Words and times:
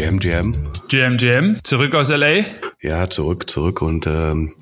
GM, 0.00 0.18
GM. 0.18 0.54
GM, 0.88 1.16
GM, 1.18 1.56
zurück 1.62 1.94
aus 1.94 2.08
LA. 2.08 2.44
Ja, 2.80 3.10
zurück, 3.10 3.50
zurück 3.50 3.82
und 3.82 4.06
ähm, 4.06 4.54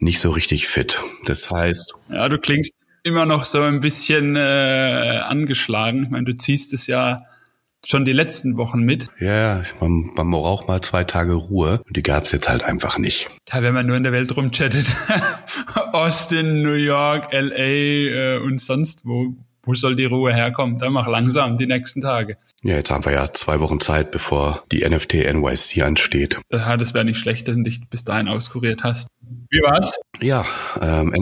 nicht 0.00 0.18
so 0.18 0.30
richtig 0.30 0.66
fit. 0.66 1.00
Das 1.26 1.48
heißt. 1.48 1.94
Ja, 2.08 2.28
du 2.28 2.38
klingst 2.38 2.74
immer 3.04 3.24
noch 3.24 3.44
so 3.44 3.62
ein 3.62 3.78
bisschen 3.78 4.34
äh, 4.34 5.20
angeschlagen. 5.24 6.02
Ich 6.02 6.10
meine, 6.10 6.24
du 6.24 6.36
ziehst 6.36 6.74
es 6.74 6.88
ja 6.88 7.22
schon 7.86 8.04
die 8.04 8.10
letzten 8.10 8.56
Wochen 8.56 8.80
mit. 8.80 9.06
Ja, 9.20 9.62
man, 9.80 10.10
man 10.16 10.28
braucht 10.28 10.66
mal 10.66 10.80
zwei 10.80 11.04
Tage 11.04 11.34
Ruhe 11.34 11.82
und 11.86 11.96
die 11.96 12.02
gab's 12.02 12.32
jetzt 12.32 12.48
halt 12.48 12.64
einfach 12.64 12.98
nicht. 12.98 13.28
Ja, 13.52 13.62
wenn 13.62 13.74
man 13.74 13.86
nur 13.86 13.96
in 13.96 14.02
der 14.02 14.10
Welt 14.10 14.36
rumchattet. 14.36 14.86
Austin, 15.92 16.62
New 16.62 16.74
York, 16.74 17.32
LA 17.32 17.54
äh, 17.54 18.38
und 18.38 18.60
sonst 18.60 19.06
wo 19.06 19.36
wo 19.70 19.74
soll 19.74 19.94
die 19.94 20.04
Ruhe 20.04 20.34
herkommen? 20.34 20.78
Dann 20.78 20.92
mach 20.92 21.06
langsam 21.06 21.56
die 21.56 21.66
nächsten 21.66 22.00
Tage. 22.00 22.36
Ja, 22.64 22.74
jetzt 22.74 22.90
haben 22.90 23.04
wir 23.04 23.12
ja 23.12 23.32
zwei 23.32 23.60
Wochen 23.60 23.78
Zeit, 23.78 24.10
bevor 24.10 24.64
die 24.72 24.80
NFT 24.80 25.14
NYC 25.32 25.82
ansteht. 25.82 26.38
Ja, 26.50 26.76
das 26.76 26.92
wäre 26.92 27.04
nicht 27.04 27.18
schlecht, 27.18 27.46
wenn 27.46 27.58
du 27.58 27.70
dich 27.70 27.88
bis 27.88 28.02
dahin 28.02 28.26
auskuriert 28.26 28.82
hast. 28.82 29.06
Wie 29.48 29.60
war's? 29.60 29.94
Ja, 30.20 30.44
ähm, 30.82 31.14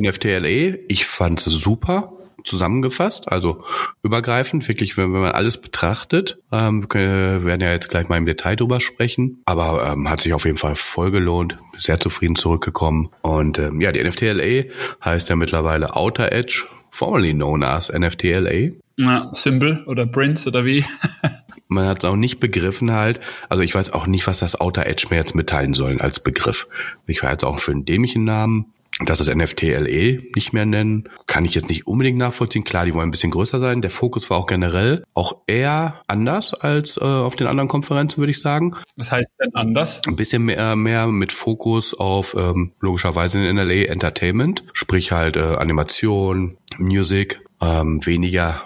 NFT 0.00 0.24
LA, 0.24 0.78
ich 0.88 1.04
fand's 1.04 1.44
super 1.44 2.10
zusammengefasst, 2.42 3.30
also 3.30 3.64
übergreifend, 4.02 4.66
wirklich, 4.66 4.96
wenn, 4.96 5.12
wenn 5.12 5.20
man 5.20 5.32
alles 5.32 5.60
betrachtet. 5.60 6.38
Ähm, 6.52 6.86
wir 6.90 7.44
werden 7.44 7.60
ja 7.60 7.72
jetzt 7.72 7.90
gleich 7.90 8.08
mal 8.08 8.16
im 8.16 8.26
Detail 8.26 8.56
drüber 8.56 8.80
sprechen, 8.80 9.42
aber 9.44 9.92
ähm, 9.92 10.08
hat 10.08 10.22
sich 10.22 10.32
auf 10.32 10.46
jeden 10.46 10.58
Fall 10.58 10.76
voll 10.76 11.10
gelohnt, 11.10 11.58
sehr 11.78 12.00
zufrieden 12.00 12.36
zurückgekommen. 12.36 13.10
Und 13.22 13.58
ähm, 13.58 13.82
ja, 13.82 13.92
die 13.92 14.02
NFT 14.02 14.22
LA 14.22 14.64
heißt 15.04 15.28
ja 15.28 15.36
mittlerweile 15.36 15.96
Outer 15.96 16.32
Edge 16.32 16.64
formerly 16.94 17.34
known 17.34 17.64
as 17.64 17.92
NFTLA. 17.92 18.70
Ja, 18.96 19.28
Symbol 19.32 19.82
oder 19.86 20.06
Prince 20.06 20.48
oder 20.48 20.64
wie? 20.64 20.84
Man 21.68 21.88
hat 21.88 22.04
es 22.04 22.08
auch 22.08 22.14
nicht 22.14 22.38
begriffen 22.38 22.92
halt. 22.92 23.18
Also 23.48 23.64
ich 23.64 23.74
weiß 23.74 23.92
auch 23.92 24.06
nicht, 24.06 24.28
was 24.28 24.38
das 24.38 24.60
Outer 24.60 24.86
Edge 24.86 25.08
mir 25.10 25.16
jetzt 25.16 25.34
mitteilen 25.34 25.74
sollen 25.74 26.00
als 26.00 26.20
Begriff. 26.20 26.68
Ich 27.08 27.22
war 27.24 27.32
jetzt 27.32 27.44
auch 27.44 27.58
für 27.58 27.72
einen 27.72 27.84
dämlichen 27.84 28.22
Namen 28.22 28.72
dass 29.00 29.20
es 29.20 29.34
NFTLE 29.34 30.22
nicht 30.34 30.52
mehr 30.52 30.66
nennen, 30.66 31.08
kann 31.26 31.44
ich 31.44 31.54
jetzt 31.54 31.68
nicht 31.68 31.86
unbedingt 31.86 32.18
nachvollziehen. 32.18 32.64
Klar, 32.64 32.86
die 32.86 32.94
wollen 32.94 33.08
ein 33.08 33.10
bisschen 33.10 33.30
größer 33.30 33.58
sein. 33.58 33.82
Der 33.82 33.90
Fokus 33.90 34.30
war 34.30 34.38
auch 34.38 34.46
generell 34.46 35.04
auch 35.14 35.38
eher 35.46 36.02
anders 36.06 36.54
als 36.54 36.96
äh, 36.96 37.00
auf 37.00 37.34
den 37.36 37.46
anderen 37.46 37.68
Konferenzen, 37.68 38.18
würde 38.18 38.30
ich 38.30 38.38
sagen. 38.38 38.76
Was 38.96 39.10
heißt 39.10 39.34
denn 39.40 39.54
anders? 39.54 40.02
Ein 40.06 40.16
bisschen 40.16 40.44
mehr, 40.44 40.76
mehr 40.76 41.06
mit 41.08 41.32
Fokus 41.32 41.94
auf 41.94 42.36
ähm, 42.38 42.72
logischerweise 42.80 43.44
in 43.44 43.56
NLA 43.56 43.86
Entertainment, 43.86 44.64
sprich 44.72 45.12
halt 45.12 45.36
äh, 45.36 45.40
Animation, 45.56 46.56
Music, 46.78 47.40
ähm, 47.60 48.04
weniger 48.06 48.60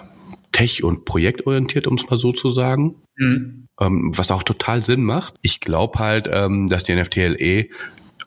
tech- 0.51 0.83
und 0.83 1.05
projektorientiert, 1.05 1.87
um 1.87 1.95
es 1.95 2.09
mal 2.09 2.19
so 2.19 2.31
zu 2.33 2.51
sagen. 2.51 2.95
Mhm. 3.17 3.67
Ähm, 3.79 4.11
was 4.15 4.31
auch 4.31 4.43
total 4.43 4.83
Sinn 4.83 5.03
macht. 5.03 5.35
Ich 5.41 5.59
glaube 5.59 5.99
halt, 5.99 6.29
ähm, 6.31 6.67
dass 6.67 6.83
die 6.83 6.95
NFTLE 6.95 7.69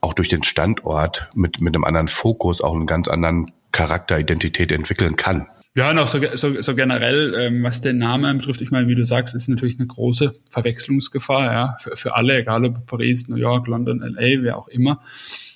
auch 0.03 0.13
durch 0.13 0.29
den 0.29 0.43
Standort 0.43 1.31
mit, 1.35 1.63
mit 1.63 1.75
einem 1.75 1.85
anderen 1.85 2.09
Fokus 2.09 2.61
auch 2.61 2.75
einen 2.75 2.87
ganz 2.87 3.09
anderen 3.09 3.51
Charakter, 3.71 4.19
Identität 4.19 4.71
entwickeln 4.71 5.17
kann. 5.17 5.47
Ja, 5.75 5.91
und 5.91 5.99
auch 5.99 6.07
so, 6.07 6.19
so, 6.35 6.61
so 6.61 6.75
generell, 6.75 7.35
ähm, 7.35 7.63
was 7.63 7.81
den 7.81 7.97
Namen 7.97 8.37
betrifft, 8.37 8.61
ich 8.61 8.71
meine, 8.71 8.89
wie 8.89 8.95
du 8.95 9.07
sagst, 9.07 9.35
ist 9.35 9.49
natürlich 9.49 9.79
eine 9.79 9.87
große 9.87 10.35
Verwechslungsgefahr, 10.51 11.51
ja, 11.51 11.77
für, 11.81 11.97
für 11.97 12.15
alle, 12.15 12.37
egal 12.37 12.67
ob 12.67 12.85
Paris, 12.85 13.29
New 13.29 13.37
York, 13.37 13.67
London, 13.69 14.01
LA, 14.01 14.43
wer 14.43 14.59
auch 14.59 14.69
immer. 14.69 15.01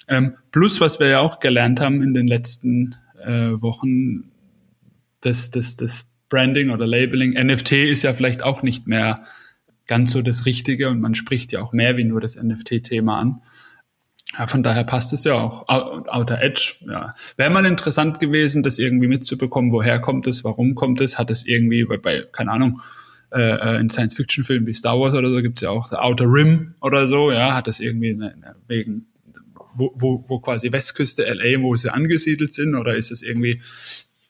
Ähm, 0.08 0.36
plus, 0.52 0.80
was 0.80 1.00
wir 1.00 1.08
ja 1.08 1.20
auch 1.20 1.38
gelernt 1.38 1.80
haben 1.80 2.02
in 2.02 2.14
den 2.14 2.26
letzten 2.26 2.94
äh, 3.22 3.50
Wochen, 3.60 4.30
das, 5.20 5.50
das, 5.50 5.76
das 5.76 6.06
Branding 6.30 6.70
oder 6.70 6.86
Labeling, 6.86 7.32
NFT 7.32 7.72
ist 7.72 8.02
ja 8.02 8.14
vielleicht 8.14 8.42
auch 8.42 8.62
nicht 8.62 8.86
mehr 8.86 9.16
ganz 9.86 10.12
so 10.12 10.22
das 10.22 10.46
Richtige 10.46 10.88
und 10.88 11.00
man 11.00 11.14
spricht 11.14 11.52
ja 11.52 11.60
auch 11.60 11.72
mehr 11.72 11.96
wie 11.96 12.04
nur 12.04 12.20
das 12.20 12.42
NFT-Thema 12.42 13.18
an. 13.18 13.42
Ja, 14.38 14.46
von 14.46 14.62
daher 14.62 14.84
passt 14.84 15.12
es 15.12 15.24
ja 15.24 15.34
auch. 15.34 15.66
Outer 15.68 16.42
Edge, 16.42 16.74
ja. 16.86 17.14
Wäre 17.36 17.50
mal 17.50 17.64
interessant 17.64 18.20
gewesen, 18.20 18.62
das 18.62 18.78
irgendwie 18.78 19.08
mitzubekommen, 19.08 19.72
woher 19.72 19.98
kommt 19.98 20.26
es, 20.26 20.44
warum 20.44 20.74
kommt 20.74 21.00
es, 21.00 21.18
hat 21.18 21.30
es 21.30 21.46
irgendwie 21.46 21.84
bei, 21.84 21.96
bei 21.96 22.24
keine 22.32 22.52
Ahnung, 22.52 22.80
äh, 23.32 23.40
äh 23.40 23.80
in 23.80 23.88
Science-Fiction-Filmen 23.88 24.66
wie 24.66 24.74
Star 24.74 25.00
Wars 25.00 25.14
oder 25.14 25.30
so 25.30 25.40
gibt's 25.40 25.62
ja 25.62 25.70
auch 25.70 25.86
The 25.86 25.96
Outer 25.96 26.26
Rim 26.26 26.74
oder 26.80 27.06
so, 27.06 27.32
ja, 27.32 27.54
hat 27.54 27.66
das 27.66 27.80
irgendwie 27.80 28.10
eine, 28.10 28.32
eine, 28.32 28.56
wegen, 28.66 29.06
wo, 29.74 29.92
wo, 29.94 30.24
wo 30.26 30.38
quasi 30.40 30.70
Westküste 30.70 31.24
LA, 31.24 31.62
wo 31.62 31.74
sie 31.76 31.92
angesiedelt 31.92 32.52
sind, 32.52 32.74
oder 32.74 32.94
ist 32.94 33.10
es 33.10 33.22
irgendwie, 33.22 33.60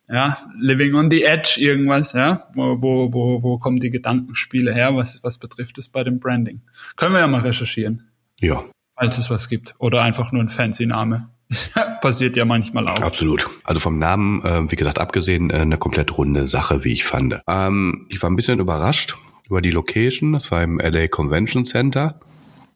ja, 0.08 0.38
Living 0.60 0.94
on 0.94 1.10
the 1.10 1.24
Edge 1.24 1.56
irgendwas, 1.58 2.12
ja, 2.12 2.48
wo, 2.54 2.80
wo, 2.80 3.12
wo, 3.12 3.42
wo 3.42 3.58
kommen 3.58 3.80
die 3.80 3.90
Gedankenspiele 3.90 4.72
her, 4.72 4.94
was, 4.94 5.24
was 5.24 5.38
betrifft 5.38 5.78
es 5.78 5.88
bei 5.88 6.04
dem 6.04 6.20
Branding? 6.20 6.60
Können 6.94 7.14
wir 7.14 7.20
ja 7.20 7.26
mal 7.26 7.40
recherchieren. 7.40 8.08
Ja, 8.38 8.62
Falls 8.98 9.18
es 9.18 9.30
was 9.30 9.48
gibt. 9.48 9.74
Oder 9.78 10.02
einfach 10.02 10.32
nur 10.32 10.42
ein 10.42 10.48
fancy 10.48 10.86
Name. 10.86 11.28
Passiert 12.00 12.36
ja 12.36 12.44
manchmal 12.44 12.88
auch. 12.88 13.00
Absolut. 13.00 13.48
Also 13.64 13.80
vom 13.80 13.98
Namen, 13.98 14.44
äh, 14.44 14.70
wie 14.70 14.76
gesagt, 14.76 14.98
abgesehen, 14.98 15.50
äh, 15.50 15.58
eine 15.58 15.76
komplett 15.76 16.16
runde 16.16 16.48
Sache, 16.48 16.82
wie 16.84 16.92
ich 16.92 17.04
fand. 17.04 17.40
Ähm, 17.46 18.06
ich 18.08 18.22
war 18.22 18.30
ein 18.30 18.36
bisschen 18.36 18.58
überrascht 18.58 19.16
über 19.44 19.62
die 19.62 19.70
Location. 19.70 20.32
Das 20.32 20.50
war 20.50 20.62
im 20.62 20.78
LA 20.78 21.08
Convention 21.08 21.64
Center. 21.64 22.20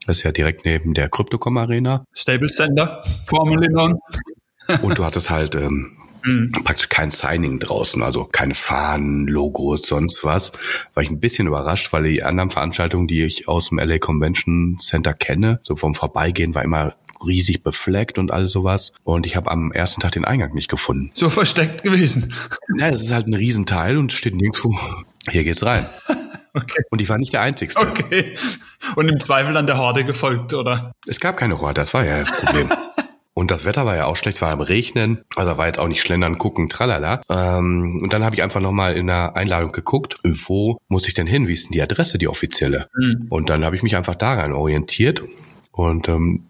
Das 0.05 0.17
ist 0.17 0.23
ja 0.23 0.31
direkt 0.31 0.65
neben 0.65 0.93
der 0.93 1.09
Cryptocom 1.09 1.57
Arena. 1.57 2.05
Stable 2.13 2.49
Center, 2.49 3.01
formerly 3.25 3.67
known. 3.67 3.99
Und 4.81 4.97
du 4.97 5.05
hattest 5.05 5.29
halt 5.29 5.55
ähm, 5.55 5.97
Mhm. 6.23 6.51
Praktisch 6.63 6.89
kein 6.89 7.11
Signing 7.11 7.59
draußen, 7.59 8.01
also 8.01 8.25
keine 8.25 8.55
Fahnen, 8.55 9.27
Logos, 9.27 9.83
sonst 9.87 10.23
was. 10.23 10.51
War 10.93 11.03
ich 11.03 11.09
ein 11.09 11.19
bisschen 11.19 11.47
überrascht, 11.47 11.93
weil 11.93 12.03
die 12.03 12.23
anderen 12.23 12.49
Veranstaltungen, 12.49 13.07
die 13.07 13.23
ich 13.23 13.47
aus 13.47 13.69
dem 13.69 13.79
LA 13.79 13.99
Convention 13.99 14.77
Center 14.79 15.13
kenne, 15.13 15.59
so 15.63 15.75
vom 15.75 15.95
Vorbeigehen 15.95 16.55
war 16.55 16.63
immer 16.63 16.95
riesig 17.25 17.63
befleckt 17.63 18.17
und 18.17 18.31
all 18.31 18.47
sowas. 18.47 18.93
Und 19.03 19.25
ich 19.25 19.35
habe 19.35 19.51
am 19.51 19.71
ersten 19.71 20.01
Tag 20.01 20.13
den 20.13 20.25
Eingang 20.25 20.53
nicht 20.53 20.69
gefunden. 20.69 21.11
So 21.13 21.29
versteckt 21.29 21.83
gewesen. 21.83 22.33
Ja, 22.77 22.91
das 22.91 23.03
ist 23.03 23.11
halt 23.11 23.27
ein 23.27 23.33
Riesenteil 23.33 23.97
und 23.97 24.11
steht 24.11 24.35
nirgendwo. 24.35 24.77
Hier 25.29 25.43
geht's 25.43 25.63
rein. 25.63 25.85
Okay. 26.53 26.83
Und 26.89 26.99
ich 26.99 27.07
war 27.07 27.17
nicht 27.17 27.31
der 27.31 27.41
Einzige. 27.43 27.73
Okay. 27.77 28.33
Und 28.97 29.07
im 29.07 29.21
Zweifel 29.21 29.55
an 29.55 29.67
der 29.67 29.77
Horde 29.77 30.03
gefolgt, 30.03 30.53
oder? 30.53 30.91
Es 31.07 31.21
gab 31.21 31.37
keine 31.37 31.61
Horde, 31.61 31.75
das 31.75 31.93
war 31.93 32.03
ja 32.03 32.19
das 32.19 32.31
Problem. 32.31 32.69
Und 33.33 33.49
das 33.49 33.63
Wetter 33.65 33.85
war 33.85 33.95
ja 33.95 34.05
auch 34.05 34.17
schlecht, 34.17 34.41
war 34.41 34.51
am 34.51 34.61
Regnen, 34.61 35.21
also 35.35 35.57
war 35.57 35.67
jetzt 35.67 35.79
auch 35.79 35.87
nicht 35.87 36.01
schlendern, 36.01 36.37
gucken, 36.37 36.69
tralala. 36.69 37.21
Ähm, 37.29 38.01
und 38.03 38.11
dann 38.11 38.23
habe 38.23 38.35
ich 38.35 38.43
einfach 38.43 38.59
nochmal 38.59 38.95
in 38.97 39.07
der 39.07 39.37
Einladung 39.37 39.71
geguckt, 39.71 40.17
wo 40.23 40.77
muss 40.89 41.07
ich 41.07 41.13
denn 41.13 41.27
hin, 41.27 41.47
wie 41.47 41.53
ist 41.53 41.65
denn 41.65 41.73
die 41.73 41.81
Adresse, 41.81 42.17
die 42.17 42.27
offizielle? 42.27 42.87
Mhm. 42.95 43.27
Und 43.29 43.49
dann 43.49 43.63
habe 43.63 43.75
ich 43.75 43.83
mich 43.83 43.95
einfach 43.95 44.15
daran 44.15 44.51
orientiert 44.53 45.23
und 45.71 46.09
ähm, 46.09 46.45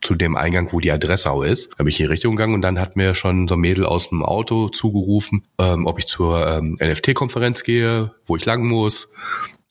zu 0.00 0.14
dem 0.14 0.36
Eingang, 0.36 0.72
wo 0.72 0.78
die 0.78 0.92
Adresse 0.92 1.30
auch 1.30 1.42
ist, 1.42 1.76
habe 1.78 1.90
ich 1.90 1.98
in 1.98 2.06
die 2.06 2.10
Richtung 2.10 2.36
gegangen 2.36 2.54
und 2.54 2.62
dann 2.62 2.78
hat 2.78 2.96
mir 2.96 3.14
schon 3.14 3.48
so 3.48 3.54
ein 3.54 3.60
Mädel 3.60 3.84
aus 3.84 4.10
dem 4.10 4.22
Auto 4.22 4.68
zugerufen, 4.68 5.44
ähm, 5.58 5.86
ob 5.86 5.98
ich 5.98 6.06
zur 6.06 6.46
ähm, 6.46 6.78
NFT-Konferenz 6.80 7.64
gehe, 7.64 8.12
wo 8.24 8.36
ich 8.36 8.44
lang 8.44 8.66
muss. 8.66 9.08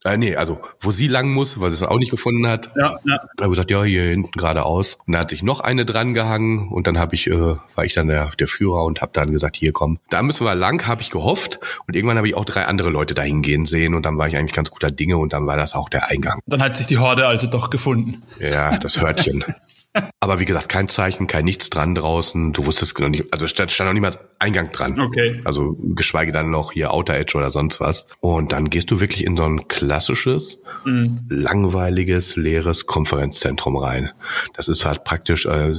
Äh, 0.03 0.17
nee, 0.17 0.35
also 0.35 0.59
wo 0.79 0.91
sie 0.91 1.07
lang 1.07 1.31
muss, 1.31 1.59
weil 1.61 1.69
sie 1.69 1.75
es 1.75 1.83
auch 1.83 1.97
nicht 1.97 2.09
gefunden 2.09 2.47
hat. 2.47 2.71
Ja, 2.75 2.97
ja. 3.05 3.17
Da 3.37 3.43
habe 3.43 3.53
ich 3.53 3.57
gesagt, 3.57 3.71
ja, 3.71 3.83
hier 3.83 4.03
hinten 4.03 4.31
geradeaus. 4.31 4.97
Und 5.05 5.13
da 5.13 5.19
hat 5.19 5.29
sich 5.29 5.43
noch 5.43 5.59
eine 5.59 5.85
dran 5.85 6.13
gehangen 6.13 6.69
und 6.69 6.87
dann 6.87 6.97
habe 6.97 7.13
ich, 7.13 7.27
äh, 7.27 7.55
war 7.75 7.85
ich 7.85 7.93
dann 7.93 8.07
der, 8.07 8.29
der 8.39 8.47
Führer 8.47 8.83
und 8.83 9.01
habe 9.01 9.11
dann 9.13 9.31
gesagt, 9.31 9.55
hier 9.55 9.73
komm. 9.73 9.99
Da 10.09 10.23
müssen 10.23 10.45
wir 10.45 10.55
lang, 10.55 10.87
habe 10.87 11.01
ich 11.01 11.11
gehofft. 11.11 11.59
Und 11.87 11.95
irgendwann 11.95 12.17
habe 12.17 12.27
ich 12.27 12.35
auch 12.35 12.45
drei 12.45 12.65
andere 12.65 12.89
Leute 12.89 13.13
dahin 13.13 13.43
gehen 13.43 13.65
sehen 13.65 13.93
und 13.93 14.05
dann 14.05 14.17
war 14.17 14.27
ich 14.27 14.37
eigentlich 14.37 14.53
ganz 14.53 14.71
guter 14.71 14.89
Dinge 14.89 15.17
und 15.17 15.33
dann 15.33 15.45
war 15.45 15.57
das 15.57 15.75
auch 15.75 15.89
der 15.89 16.09
Eingang. 16.09 16.39
Dann 16.47 16.63
hat 16.63 16.77
sich 16.77 16.87
die 16.87 16.97
Horde 16.97 17.27
also 17.27 17.47
doch 17.47 17.69
gefunden. 17.69 18.21
Ja, 18.39 18.77
das 18.77 18.99
Hörtchen. 18.99 19.43
Aber 20.19 20.39
wie 20.39 20.45
gesagt, 20.45 20.69
kein 20.69 20.87
Zeichen, 20.87 21.27
kein 21.27 21.45
nichts 21.45 21.69
dran 21.69 21.95
draußen. 21.95 22.53
Du 22.53 22.65
wusstest 22.65 22.97
noch 22.99 23.09
nicht, 23.09 23.33
also 23.33 23.47
stand, 23.47 23.71
stand 23.71 23.89
noch 23.89 23.93
niemals 23.93 24.19
Eingang 24.39 24.71
dran. 24.71 24.99
Okay. 24.99 25.41
Also 25.43 25.75
geschweige 25.79 26.31
dann 26.31 26.49
noch 26.49 26.71
hier 26.71 26.93
Outer 26.93 27.15
Edge 27.15 27.37
oder 27.37 27.51
sonst 27.51 27.79
was. 27.79 28.07
Und 28.19 28.51
dann 28.51 28.69
gehst 28.69 28.91
du 28.91 28.99
wirklich 28.99 29.25
in 29.25 29.35
so 29.35 29.43
ein 29.43 29.67
klassisches, 29.67 30.59
mhm. 30.85 31.19
langweiliges, 31.29 32.35
leeres 32.35 32.85
Konferenzzentrum 32.85 33.75
rein. 33.77 34.11
Das 34.53 34.67
ist 34.67 34.85
halt 34.85 35.03
praktisch, 35.03 35.45
äh, 35.45 35.73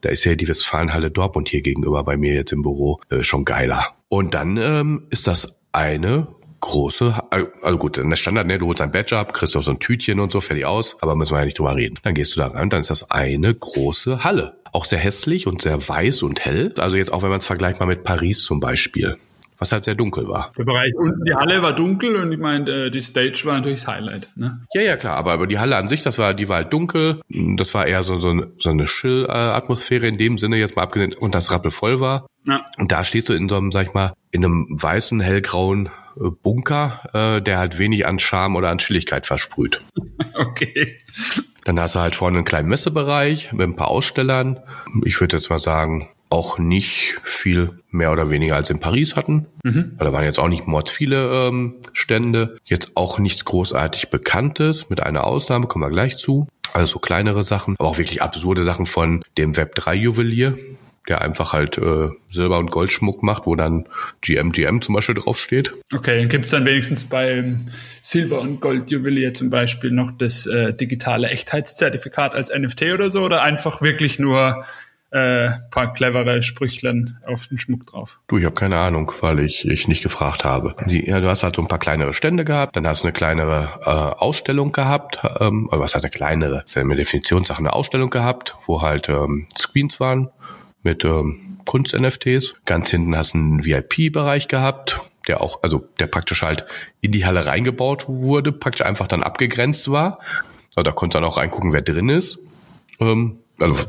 da 0.00 0.08
ist 0.08 0.24
ja 0.24 0.34
die 0.34 0.48
Westfalenhalle 0.48 1.10
Dortmund 1.10 1.48
hier 1.48 1.62
gegenüber 1.62 2.02
bei 2.02 2.16
mir 2.16 2.34
jetzt 2.34 2.52
im 2.52 2.62
Büro 2.62 3.00
äh, 3.10 3.22
schon 3.22 3.44
geiler. 3.44 3.94
Und 4.08 4.34
dann 4.34 4.56
ähm, 4.56 5.06
ist 5.10 5.26
das 5.26 5.58
eine 5.72 6.28
große, 6.62 7.14
also 7.30 7.76
gut, 7.76 7.98
der 7.98 8.16
Standard, 8.16 8.46
ne, 8.46 8.58
du 8.58 8.68
holst 8.68 8.80
ein 8.80 8.92
Badge 8.92 9.18
ab, 9.18 9.34
kriegst 9.34 9.54
auch 9.56 9.62
so 9.62 9.72
ein 9.72 9.80
Tütchen 9.80 10.20
und 10.20 10.32
so, 10.32 10.40
fertig 10.40 10.64
aus, 10.64 10.96
aber 11.02 11.14
müssen 11.14 11.34
wir 11.34 11.40
ja 11.40 11.44
nicht 11.44 11.58
drüber 11.58 11.76
reden. 11.76 11.98
Dann 12.02 12.14
gehst 12.14 12.34
du 12.34 12.40
da 12.40 12.46
rein, 12.46 12.70
dann 12.70 12.80
ist 12.80 12.90
das 12.90 13.10
eine 13.10 13.52
große 13.52 14.24
Halle. 14.24 14.56
Auch 14.72 14.86
sehr 14.86 14.98
hässlich 14.98 15.46
und 15.46 15.60
sehr 15.60 15.86
weiß 15.86 16.22
und 16.22 16.42
hell. 16.44 16.72
Also 16.78 16.96
jetzt 16.96 17.12
auch, 17.12 17.22
wenn 17.22 17.28
man 17.28 17.38
es 17.38 17.46
vergleicht 17.46 17.80
mal 17.80 17.86
mit 17.86 18.04
Paris 18.04 18.42
zum 18.42 18.60
Beispiel 18.60 19.16
was 19.62 19.70
halt 19.70 19.84
sehr 19.84 19.94
dunkel 19.94 20.26
war. 20.26 20.52
Der 20.58 20.64
Bereich 20.64 20.92
unten, 20.96 21.24
die 21.24 21.34
Halle 21.36 21.62
war 21.62 21.72
dunkel 21.72 22.16
und 22.16 22.32
ich 22.32 22.38
meine, 22.40 22.68
äh, 22.68 22.90
die 22.90 23.00
Stage 23.00 23.42
war 23.44 23.54
natürlich 23.54 23.82
das 23.82 23.94
Highlight. 23.94 24.28
Ne? 24.34 24.60
Ja, 24.74 24.82
ja, 24.82 24.96
klar, 24.96 25.16
aber, 25.16 25.30
aber 25.30 25.46
die 25.46 25.60
Halle 25.60 25.76
an 25.76 25.86
sich, 25.86 26.02
das 26.02 26.18
war, 26.18 26.34
die 26.34 26.48
war 26.48 26.56
halt 26.56 26.72
dunkel. 26.72 27.20
Das 27.28 27.72
war 27.72 27.86
eher 27.86 28.02
so, 28.02 28.18
so, 28.18 28.44
so 28.58 28.70
eine 28.70 28.86
Chill-Atmosphäre 28.86 30.08
in 30.08 30.18
dem 30.18 30.36
Sinne, 30.36 30.56
jetzt 30.56 30.74
mal 30.74 30.82
abgesehen, 30.82 31.14
und 31.14 31.36
das 31.36 31.52
rappelvoll 31.52 32.00
war. 32.00 32.26
Ja. 32.44 32.66
Und 32.76 32.90
da 32.90 33.04
stehst 33.04 33.28
du 33.28 33.34
in 33.34 33.48
so 33.48 33.56
einem, 33.56 33.70
sag 33.70 33.86
ich 33.86 33.94
mal, 33.94 34.14
in 34.32 34.44
einem 34.44 34.66
weißen, 34.68 35.20
hellgrauen 35.20 35.90
Bunker, 36.16 37.08
äh, 37.12 37.42
der 37.42 37.58
halt 37.58 37.78
wenig 37.78 38.06
an 38.06 38.18
Charme 38.18 38.56
oder 38.56 38.70
an 38.70 38.78
Chilligkeit 38.78 39.26
versprüht. 39.26 39.82
okay. 40.34 40.98
Dann 41.64 41.78
hast 41.78 41.94
du 41.94 42.00
halt 42.00 42.14
vorne 42.14 42.38
einen 42.38 42.44
kleinen 42.44 42.68
Messebereich 42.68 43.52
mit 43.52 43.62
ein 43.62 43.76
paar 43.76 43.88
Ausstellern. 43.88 44.60
Ich 45.04 45.20
würde 45.20 45.36
jetzt 45.36 45.48
mal 45.48 45.60
sagen, 45.60 46.08
auch 46.32 46.58
nicht 46.58 47.16
viel 47.24 47.78
mehr 47.90 48.10
oder 48.10 48.30
weniger 48.30 48.56
als 48.56 48.70
in 48.70 48.80
Paris 48.80 49.16
hatten. 49.16 49.46
Mhm. 49.62 49.92
Weil 49.98 50.06
da 50.06 50.12
waren 50.12 50.24
jetzt 50.24 50.38
auch 50.38 50.48
nicht 50.48 50.66
mords 50.66 50.90
viele 50.90 51.48
ähm, 51.48 51.76
Stände. 51.92 52.56
Jetzt 52.64 52.92
auch 52.94 53.18
nichts 53.18 53.44
großartig 53.44 54.08
Bekanntes, 54.08 54.88
mit 54.88 55.02
einer 55.02 55.24
Ausnahme, 55.24 55.66
kommen 55.66 55.84
wir 55.84 55.90
gleich 55.90 56.16
zu. 56.16 56.48
Also 56.72 56.98
kleinere 56.98 57.44
Sachen, 57.44 57.76
aber 57.78 57.90
auch 57.90 57.98
wirklich 57.98 58.22
absurde 58.22 58.64
Sachen 58.64 58.86
von 58.86 59.22
dem 59.36 59.52
Web3-Juwelier, 59.52 60.56
der 61.08 61.22
einfach 61.22 61.52
halt 61.52 61.78
äh, 61.78 62.10
Silber- 62.28 62.58
und 62.58 62.70
Goldschmuck 62.70 63.22
macht, 63.22 63.46
wo 63.46 63.56
dann 63.56 63.88
GMGM 64.20 64.80
zum 64.80 64.94
Beispiel 64.94 65.16
draufsteht. 65.16 65.72
Okay, 65.92 66.26
gibt 66.26 66.44
es 66.44 66.52
dann 66.52 66.64
wenigstens 66.64 67.04
beim 67.04 67.66
Silber- 68.00 68.40
und 68.40 68.60
Goldjuwelier 68.60 69.34
zum 69.34 69.50
Beispiel 69.50 69.90
noch 69.90 70.12
das 70.12 70.46
äh, 70.46 70.74
digitale 70.74 71.28
Echtheitszertifikat 71.28 72.34
als 72.34 72.50
NFT 72.50 72.82
oder 72.94 73.10
so 73.10 73.22
oder 73.22 73.42
einfach 73.42 73.82
wirklich 73.82 74.18
nur 74.18 74.64
äh, 75.10 75.50
paar 75.70 75.92
clevere 75.92 76.40
Sprüchlein 76.40 77.18
auf 77.26 77.46
den 77.48 77.58
Schmuck 77.58 77.86
drauf. 77.86 78.20
Du, 78.28 78.38
ich 78.38 78.44
habe 78.44 78.54
keine 78.54 78.78
Ahnung, 78.78 79.12
weil 79.20 79.40
ich, 79.40 79.66
ich 79.66 79.86
nicht 79.86 80.02
gefragt 80.02 80.42
habe. 80.42 80.74
Die, 80.86 81.06
ja, 81.06 81.20
du 81.20 81.28
hast 81.28 81.42
halt 81.42 81.56
so 81.56 81.62
ein 81.62 81.68
paar 81.68 81.78
kleinere 81.78 82.14
Stände 82.14 82.44
gehabt, 82.44 82.76
dann 82.76 82.86
hast 82.86 83.02
du 83.02 83.08
eine 83.08 83.12
kleinere 83.12 83.68
äh, 83.84 83.90
Ausstellung 83.90 84.72
gehabt, 84.72 85.18
ähm, 85.40 85.68
also 85.70 85.84
was 85.84 85.94
heißt 85.94 86.04
eine 86.04 86.10
kleinere? 86.10 86.60
Das 86.60 86.70
ist 86.70 86.74
ja 86.76 86.82
eine 86.82 86.96
Definitionssache, 86.96 87.58
eine 87.58 87.74
Ausstellung 87.74 88.08
gehabt, 88.08 88.56
wo 88.66 88.80
halt 88.80 89.10
ähm, 89.10 89.46
Screens 89.58 90.00
waren 90.00 90.30
mit 90.82 91.04
ähm, 91.04 91.58
Kunst-NFTs. 91.64 92.54
Ganz 92.64 92.90
hinten 92.90 93.16
hast 93.16 93.34
du 93.34 93.38
einen 93.38 93.64
VIP-Bereich 93.64 94.48
gehabt, 94.48 95.00
der 95.28 95.40
auch, 95.40 95.62
also 95.62 95.86
der 95.98 96.06
praktisch 96.06 96.42
halt 96.42 96.66
in 97.00 97.12
die 97.12 97.24
Halle 97.24 97.46
reingebaut 97.46 98.08
wurde, 98.08 98.52
praktisch 98.52 98.84
einfach 98.84 99.06
dann 99.06 99.22
abgegrenzt 99.22 99.90
war. 99.90 100.18
Also 100.74 100.84
da 100.84 100.92
konntest 100.92 101.16
du 101.16 101.20
dann 101.20 101.28
auch 101.28 101.36
reingucken, 101.36 101.72
wer 101.72 101.82
drin 101.82 102.08
ist. 102.08 102.38
Ähm, 102.98 103.38
also 103.58 103.84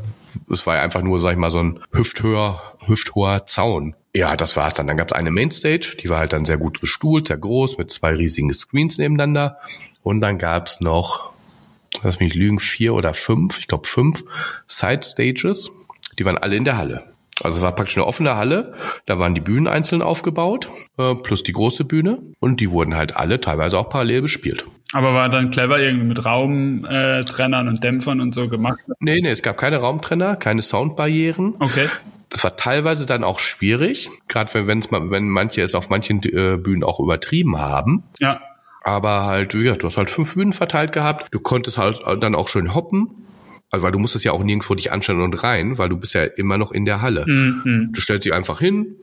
es 0.50 0.66
war 0.66 0.76
ja 0.76 0.82
einfach 0.82 1.02
nur, 1.02 1.20
sag 1.20 1.32
ich 1.32 1.38
mal, 1.38 1.50
so 1.50 1.58
ein 1.58 1.80
hüfthöher, 1.92 2.62
hüfthoher 2.86 3.46
Zaun. 3.46 3.94
Ja, 4.14 4.36
das 4.36 4.56
war's 4.56 4.74
dann. 4.74 4.86
Dann 4.86 4.96
gab's 4.96 5.12
eine 5.12 5.30
Mainstage, 5.30 5.96
die 6.00 6.08
war 6.08 6.18
halt 6.18 6.32
dann 6.32 6.44
sehr 6.44 6.58
gut 6.58 6.80
bestuhlt, 6.80 7.28
sehr 7.28 7.38
groß, 7.38 7.78
mit 7.78 7.90
zwei 7.90 8.14
riesigen 8.14 8.52
Screens 8.52 8.98
nebeneinander. 8.98 9.58
Und 10.02 10.20
dann 10.20 10.38
gab's 10.38 10.80
noch, 10.80 11.32
lass 12.02 12.20
mich 12.20 12.34
lügen, 12.34 12.60
vier 12.60 12.94
oder 12.94 13.14
fünf, 13.14 13.58
ich 13.58 13.66
glaube 13.66 13.88
fünf 13.88 14.24
Side 14.66 15.02
Stages. 15.02 15.70
Die 16.18 16.24
waren 16.24 16.38
alle 16.38 16.56
in 16.56 16.64
der 16.64 16.76
Halle. 16.76 17.14
Also 17.42 17.58
es 17.58 17.62
war 17.62 17.74
praktisch 17.74 17.96
eine 17.96 18.06
offene 18.06 18.36
Halle, 18.36 18.74
da 19.06 19.18
waren 19.18 19.34
die 19.34 19.40
Bühnen 19.40 19.66
einzeln 19.66 20.02
aufgebaut, 20.02 20.68
äh, 20.98 21.14
plus 21.16 21.42
die 21.42 21.52
große 21.52 21.84
Bühne 21.84 22.20
und 22.38 22.60
die 22.60 22.70
wurden 22.70 22.94
halt 22.94 23.16
alle 23.16 23.40
teilweise 23.40 23.78
auch 23.78 23.88
parallel 23.88 24.22
bespielt. 24.22 24.64
Aber 24.92 25.14
war 25.14 25.28
dann 25.28 25.50
clever 25.50 25.80
irgendwie 25.80 26.06
mit 26.06 26.24
Raumtrennern 26.24 27.66
und 27.66 27.82
Dämpfern 27.82 28.20
und 28.20 28.32
so 28.32 28.48
gemacht? 28.48 28.78
Nee, 29.00 29.20
nee, 29.20 29.30
es 29.30 29.42
gab 29.42 29.58
keine 29.58 29.78
Raumtrenner, 29.78 30.36
keine 30.36 30.62
Soundbarrieren. 30.62 31.56
Okay. 31.58 31.88
Das 32.30 32.44
war 32.44 32.56
teilweise 32.56 33.04
dann 33.04 33.24
auch 33.24 33.40
schwierig, 33.40 34.10
gerade 34.28 34.54
wenn 34.54 34.82
mal, 34.90 35.10
wenn 35.10 35.28
manche 35.28 35.62
es 35.62 35.74
auf 35.74 35.90
manchen 35.90 36.22
äh, 36.22 36.56
Bühnen 36.56 36.84
auch 36.84 37.00
übertrieben 37.00 37.58
haben. 37.58 38.04
Ja. 38.20 38.40
Aber 38.84 39.24
halt, 39.24 39.54
ja, 39.54 39.74
du 39.74 39.86
hast 39.86 39.96
halt 39.96 40.10
fünf 40.10 40.34
Bühnen 40.34 40.52
verteilt 40.52 40.92
gehabt. 40.92 41.26
Du 41.32 41.40
konntest 41.40 41.78
halt 41.78 42.02
dann 42.20 42.34
auch 42.34 42.48
schön 42.48 42.74
hoppen. 42.74 43.24
Also 43.74 43.82
weil 43.82 43.90
du 43.90 43.98
musstest 43.98 44.24
ja 44.24 44.30
auch 44.30 44.44
nirgendwo 44.44 44.76
dich 44.76 44.92
anstellen 44.92 45.20
und 45.20 45.42
rein, 45.42 45.78
weil 45.78 45.88
du 45.88 45.96
bist 45.96 46.14
ja 46.14 46.22
immer 46.22 46.58
noch 46.58 46.70
in 46.70 46.84
der 46.84 47.02
Halle. 47.02 47.24
Mhm. 47.26 47.90
Du 47.92 48.00
stellst 48.00 48.24
dich 48.24 48.32
einfach 48.32 48.60
hin, 48.60 48.94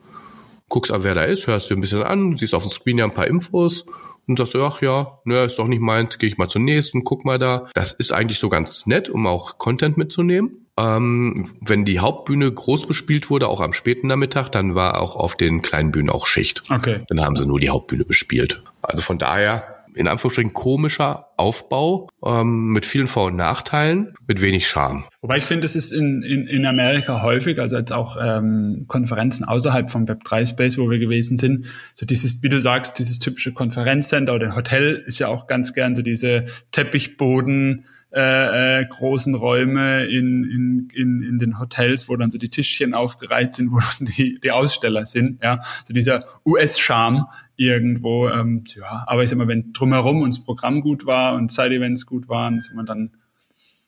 guckst 0.70 0.94
an, 0.94 1.04
wer 1.04 1.14
da 1.14 1.24
ist, 1.24 1.46
hörst 1.46 1.70
dir 1.70 1.76
ein 1.76 1.82
bisschen 1.82 2.04
an, 2.04 2.38
siehst 2.38 2.54
auf 2.54 2.64
dem 2.64 2.72
Screen 2.72 2.98
ja 2.98 3.04
ein 3.04 3.14
paar 3.14 3.28
Infos 3.28 3.86
und 4.28 4.38
sagst 4.38 4.56
ach 4.56 4.82
ja, 4.82 5.20
ne, 5.26 5.44
ist 5.44 5.60
doch 5.60 5.68
nicht 5.68 5.82
meins, 5.82 6.18
gehe 6.20 6.30
ich 6.30 6.38
mal 6.38 6.48
zum 6.48 6.64
nächsten, 6.64 7.04
guck 7.04 7.26
mal 7.26 7.38
da. 7.38 7.68
Das 7.74 7.92
ist 7.92 8.14
eigentlich 8.14 8.40
so 8.40 8.48
ganz 8.48 8.86
nett, 8.86 9.10
um 9.10 9.28
auch 9.28 9.58
Content 9.58 9.98
mitzunehmen. 9.98 10.68
Ähm, 10.78 11.52
wenn 11.60 11.84
die 11.84 12.00
Hauptbühne 12.00 12.50
groß 12.50 12.88
bespielt 12.88 13.30
wurde, 13.30 13.50
auch 13.50 13.60
am 13.60 13.74
späten 13.74 14.08
Nachmittag, 14.08 14.54
dann 14.54 14.74
war 14.74 15.02
auch 15.02 15.18
auf 15.18 15.36
den 15.36 15.62
kleinen 15.62 15.92
Bühnen 15.92 16.10
auch 16.10 16.28
Schicht. 16.28 16.64
Okay. 16.70 17.02
Dann 17.10 17.20
haben 17.20 17.36
sie 17.36 17.46
nur 17.46 17.60
die 17.60 17.70
Hauptbühne 17.70 18.06
bespielt. 18.06 18.64
Also 18.82 19.04
von 19.04 19.18
daher 19.18 19.81
in 19.96 20.08
Anführungsstrichen 20.08 20.54
komischer 20.54 21.28
Aufbau 21.38 22.10
ähm, 22.26 22.72
mit 22.72 22.86
vielen 22.86 23.08
Vor- 23.08 23.26
und 23.26 23.36
Nachteilen, 23.36 24.14
mit 24.28 24.42
wenig 24.42 24.68
Charme. 24.68 25.06
Wobei 25.22 25.38
ich 25.38 25.46
finde, 25.46 25.66
es 25.66 25.76
ist 25.76 25.92
in, 25.92 26.24
in, 26.24 26.48
in 26.48 26.66
Amerika 26.66 27.22
häufig, 27.24 27.60
also 27.60 27.78
jetzt 27.78 27.92
auch 27.92 28.18
ähm, 28.22 28.86
Konferenzen 28.88 29.44
außerhalb 29.44 29.90
vom 29.90 30.06
Web3-Space, 30.06 30.78
wo 30.78 30.90
wir 30.90 31.00
gewesen 31.00 31.38
sind, 31.38 31.66
so 31.96 32.06
dieses, 32.06 32.42
wie 32.44 32.50
du 32.50 32.60
sagst, 32.60 33.00
dieses 33.00 33.20
typische 33.20 33.54
Konferenzcenter 33.54 34.36
oder 34.36 34.56
Hotel 34.56 35.04
ist 35.06 35.20
ja 35.20 35.28
auch 35.28 35.48
ganz 35.48 35.74
gern 35.74 35.96
so 35.96 36.02
diese 36.02 36.46
Teppichboden, 36.72 37.86
äh, 38.14 38.82
äh, 38.82 38.86
großen 38.86 39.36
Räume 39.36 40.06
in, 40.06 40.44
in, 40.44 40.90
in, 40.94 41.22
in 41.22 41.40
den 41.40 41.60
Hotels, 41.60 42.10
wo 42.10 42.18
dann 42.18 42.30
so 42.30 42.38
die 42.38 42.50
Tischchen 42.50 42.94
aufgereiht 42.94 43.56
sind, 43.56 43.72
wo 43.72 43.80
die, 44.00 44.40
die 44.40 44.52
Aussteller 44.52 45.06
sind, 45.06 45.42
ja, 45.42 45.62
so 45.86 45.94
dieser 45.94 46.26
US-Charme 46.46 47.26
irgendwo, 47.56 48.28
ähm, 48.28 48.64
ja, 48.76 49.04
aber 49.08 49.24
ich 49.24 49.30
sag 49.30 49.38
mal, 49.38 49.48
wenn 49.48 49.72
drumherum 49.72 50.22
uns 50.22 50.44
Programm 50.44 50.82
gut 50.82 51.06
war 51.06 51.36
und 51.36 51.52
Side-Events 51.52 52.06
gut 52.06 52.28
waren, 52.28 52.62
sag 52.62 52.76
mal, 52.76 52.86
dann 52.86 53.12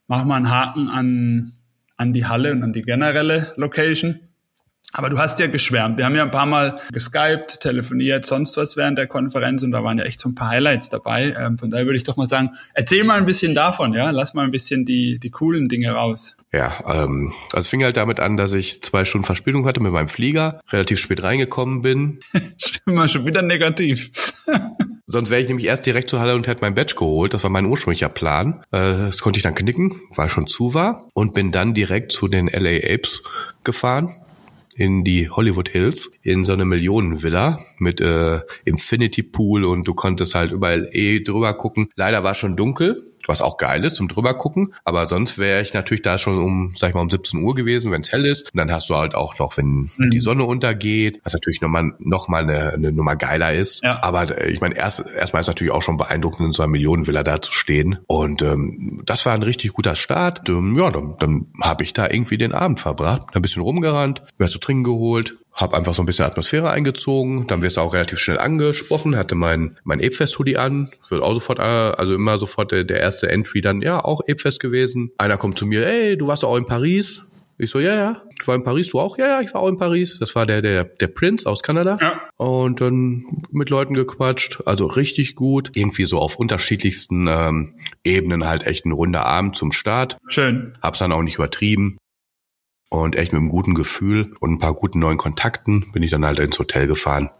machen 0.07 0.27
wir 0.27 0.35
einen 0.35 0.49
Haken 0.49 0.87
an, 0.87 1.53
an 1.97 2.13
die 2.13 2.25
Halle 2.25 2.51
und 2.53 2.63
an 2.63 2.71
die 2.71 2.83
generelle 2.83 3.53
Location. 3.57 4.19
Aber 4.95 5.09
du 5.09 5.17
hast 5.17 5.39
ja 5.39 5.47
geschwärmt. 5.47 5.97
Wir 5.97 6.05
haben 6.05 6.15
ja 6.15 6.21
ein 6.21 6.31
paar 6.31 6.45
Mal 6.45 6.79
geskypt, 6.91 7.61
telefoniert, 7.61 8.25
sonst 8.25 8.55
was 8.57 8.77
während 8.77 8.99
der 8.99 9.07
Konferenz 9.07 9.63
und 9.63 9.71
da 9.71 9.83
waren 9.83 9.97
ja 9.97 10.03
echt 10.03 10.19
so 10.19 10.29
ein 10.29 10.35
paar 10.35 10.49
Highlights 10.49 10.89
dabei. 10.89 11.35
Ähm, 11.37 11.57
von 11.57 11.71
daher 11.71 11.85
würde 11.85 11.97
ich 11.97 12.03
doch 12.03 12.15
mal 12.15 12.27
sagen, 12.27 12.51
erzähl 12.75 13.03
mal 13.03 13.17
ein 13.17 13.25
bisschen 13.25 13.55
davon, 13.55 13.93
ja. 13.93 14.11
Lass 14.11 14.35
mal 14.35 14.45
ein 14.45 14.51
bisschen 14.51 14.85
die, 14.85 15.17
die 15.19 15.31
coolen 15.31 15.67
Dinge 15.67 15.91
raus. 15.93 16.37
Ja, 16.51 16.71
ähm, 16.85 17.33
also 17.53 17.67
fing 17.67 17.83
halt 17.83 17.97
damit 17.97 18.19
an, 18.19 18.37
dass 18.37 18.53
ich 18.53 18.83
zwei 18.83 19.03
Stunden 19.03 19.25
Verspätung 19.25 19.65
hatte 19.65 19.79
mit 19.79 19.91
meinem 19.91 20.09
Flieger, 20.09 20.61
relativ 20.69 20.99
spät 20.99 21.23
reingekommen 21.23 21.81
bin. 21.81 22.19
Stimmt 22.57 22.95
mal 22.95 23.09
schon 23.09 23.25
wieder 23.25 23.41
negativ. 23.41 24.11
Sonst 25.07 25.31
wäre 25.31 25.41
ich 25.41 25.47
nämlich 25.47 25.67
erst 25.67 25.85
direkt 25.87 26.09
zur 26.09 26.19
Halle 26.19 26.35
und 26.35 26.47
hätte 26.47 26.61
mein 26.61 26.75
Badge 26.75 26.95
geholt. 26.95 27.33
Das 27.33 27.43
war 27.43 27.49
mein 27.49 27.65
ursprünglicher 27.65 28.09
Plan. 28.09 28.63
Äh, 28.71 29.09
das 29.09 29.19
konnte 29.19 29.37
ich 29.37 29.43
dann 29.43 29.55
knicken, 29.55 29.99
weil 30.15 30.29
schon 30.29 30.45
zu 30.45 30.75
war. 30.75 31.09
Und 31.13 31.33
bin 31.33 31.51
dann 31.51 31.73
direkt 31.73 32.11
zu 32.11 32.27
den 32.27 32.47
LA 32.47 32.93
Apes 32.93 33.23
gefahren 33.63 34.11
in 34.75 35.03
die 35.03 35.29
Hollywood 35.29 35.69
Hills 35.69 36.11
in 36.21 36.45
so 36.45 36.53
eine 36.53 36.65
Millionenvilla 36.65 37.59
mit 37.77 38.01
äh, 38.01 38.41
Infinity 38.65 39.23
Pool 39.23 39.65
und 39.65 39.87
du 39.87 39.93
konntest 39.93 40.35
halt 40.35 40.51
überall 40.51 40.89
eh 40.91 41.21
drüber 41.21 41.53
gucken. 41.53 41.89
Leider 41.95 42.23
war 42.23 42.33
schon 42.33 42.55
dunkel, 42.55 43.12
was 43.27 43.41
auch 43.41 43.57
geil 43.57 43.83
ist 43.83 43.95
zum 43.95 44.07
drüber 44.07 44.33
gucken, 44.33 44.73
aber 44.83 45.07
sonst 45.07 45.37
wäre 45.37 45.61
ich 45.61 45.73
natürlich 45.73 46.01
da 46.01 46.17
schon 46.17 46.37
um, 46.37 46.73
sag 46.75 46.89
ich 46.89 46.95
mal, 46.95 47.01
um 47.01 47.09
17 47.09 47.41
Uhr 47.41 47.55
gewesen, 47.55 47.91
wenn 47.91 48.01
es 48.01 48.11
hell 48.11 48.25
ist. 48.25 48.53
Und 48.53 48.57
dann 48.57 48.71
hast 48.71 48.89
du 48.89 48.95
halt 48.95 49.15
auch 49.15 49.37
noch, 49.39 49.57
wenn 49.57 49.89
mhm. 49.97 50.09
die 50.11 50.19
Sonne 50.19 50.43
untergeht, 50.43 51.19
was 51.23 51.33
natürlich 51.33 51.61
nochmal 51.61 51.93
noch 51.99 52.27
mal 52.27 52.43
eine, 52.43 52.73
eine 52.73 52.91
Nummer 52.91 53.15
geiler 53.15 53.53
ist. 53.53 53.83
Ja. 53.83 54.01
Aber 54.03 54.37
äh, 54.37 54.51
ich 54.51 54.61
meine, 54.61 54.75
erst 54.75 55.03
erstmal 55.15 55.41
ist 55.41 55.47
natürlich 55.47 55.73
auch 55.73 55.81
schon 55.81 55.97
beeindruckend, 55.97 56.47
in 56.47 56.51
so 56.51 56.63
einer 56.63 56.71
Millionenvilla 56.71 57.23
da 57.23 57.41
zu 57.41 57.51
stehen. 57.51 57.99
Und 58.07 58.41
ähm, 58.41 59.01
das 59.05 59.25
war 59.25 59.33
ein 59.33 59.43
richtig 59.43 59.73
guter 59.73 59.95
Start. 59.95 60.47
Ähm, 60.49 60.77
ja, 60.77 60.91
dann, 60.91 61.15
dann 61.19 61.47
habe 61.61 61.83
ich 61.83 61.93
da 61.93 62.09
irgendwie 62.09 62.37
den 62.37 62.53
Abend 62.53 62.79
verbracht, 62.79 63.35
ein 63.35 63.41
bisschen 63.41 63.61
rumgerannt, 63.61 64.21
mir 64.37 64.45
was 64.45 64.51
zu 64.51 64.59
trinken 64.59 64.83
geholt, 64.83 65.37
hab 65.53 65.73
einfach 65.73 65.93
so 65.93 66.01
ein 66.01 66.05
bisschen 66.05 66.25
Atmosphäre 66.25 66.71
eingezogen, 66.71 67.45
dann 67.47 67.61
wirst 67.61 67.77
du 67.77 67.81
auch 67.81 67.93
relativ 67.93 68.19
schnell 68.19 68.39
angesprochen, 68.39 69.15
hatte 69.15 69.35
mein 69.35 69.77
mein 69.83 69.99
Apefest 69.99 70.37
Hoodie 70.39 70.57
an, 70.57 70.89
wird 71.09 71.21
auch 71.21 71.33
sofort 71.33 71.59
äh, 71.59 71.61
also 71.61 72.13
immer 72.13 72.39
sofort 72.39 72.71
der, 72.71 72.83
der 72.83 72.99
erste 72.99 73.29
Entry 73.29 73.61
dann 73.61 73.81
ja 73.81 74.03
auch 74.03 74.21
Apefest 74.21 74.59
gewesen. 74.59 75.11
Einer 75.17 75.37
kommt 75.37 75.57
zu 75.57 75.65
mir, 75.65 75.85
ey, 75.87 76.17
du 76.17 76.27
warst 76.27 76.43
auch 76.43 76.57
in 76.57 76.65
Paris. 76.65 77.29
Ich 77.59 77.69
so, 77.69 77.79
ja, 77.79 77.93
ja, 77.93 78.23
ich 78.41 78.47
war 78.47 78.55
in 78.55 78.63
Paris, 78.63 78.89
du 78.89 78.99
auch? 78.99 79.17
Ja, 79.19 79.27
ja, 79.27 79.41
ich 79.41 79.53
war 79.53 79.61
auch 79.61 79.67
in 79.67 79.77
Paris. 79.77 80.17
Das 80.19 80.33
war 80.33 80.47
der, 80.47 80.63
der, 80.63 80.85
der 80.85 81.07
Prince 81.07 81.47
aus 81.47 81.61
Kanada. 81.61 81.99
Ja. 82.01 82.21
Und 82.37 82.81
dann 82.81 83.25
mit 83.51 83.69
Leuten 83.69 83.93
gequatscht, 83.93 84.63
also 84.65 84.87
richtig 84.87 85.35
gut. 85.35 85.69
Irgendwie 85.75 86.05
so 86.05 86.17
auf 86.17 86.37
unterschiedlichsten 86.37 87.27
ähm, 87.27 87.75
Ebenen 88.03 88.47
halt 88.47 88.65
echt 88.65 88.85
ein 88.85 88.91
runder 88.91 89.25
Abend 89.25 89.55
zum 89.55 89.71
Start. 89.71 90.17
Schön. 90.27 90.75
Hab's 90.81 90.97
dann 90.99 91.11
auch 91.11 91.21
nicht 91.21 91.35
übertrieben. 91.35 91.97
Und 92.93 93.15
echt 93.15 93.31
mit 93.33 93.39
einem 93.39 93.49
guten 93.49 93.73
Gefühl 93.73 94.33
und 94.39 94.51
ein 94.51 94.59
paar 94.59 94.75
guten 94.75 94.99
neuen 94.99 95.17
Kontakten 95.17 95.91
bin 95.93 96.03
ich 96.03 96.11
dann 96.11 96.23
halt 96.23 96.37
ins 96.37 96.59
Hotel 96.59 96.85
gefahren, 96.85 97.31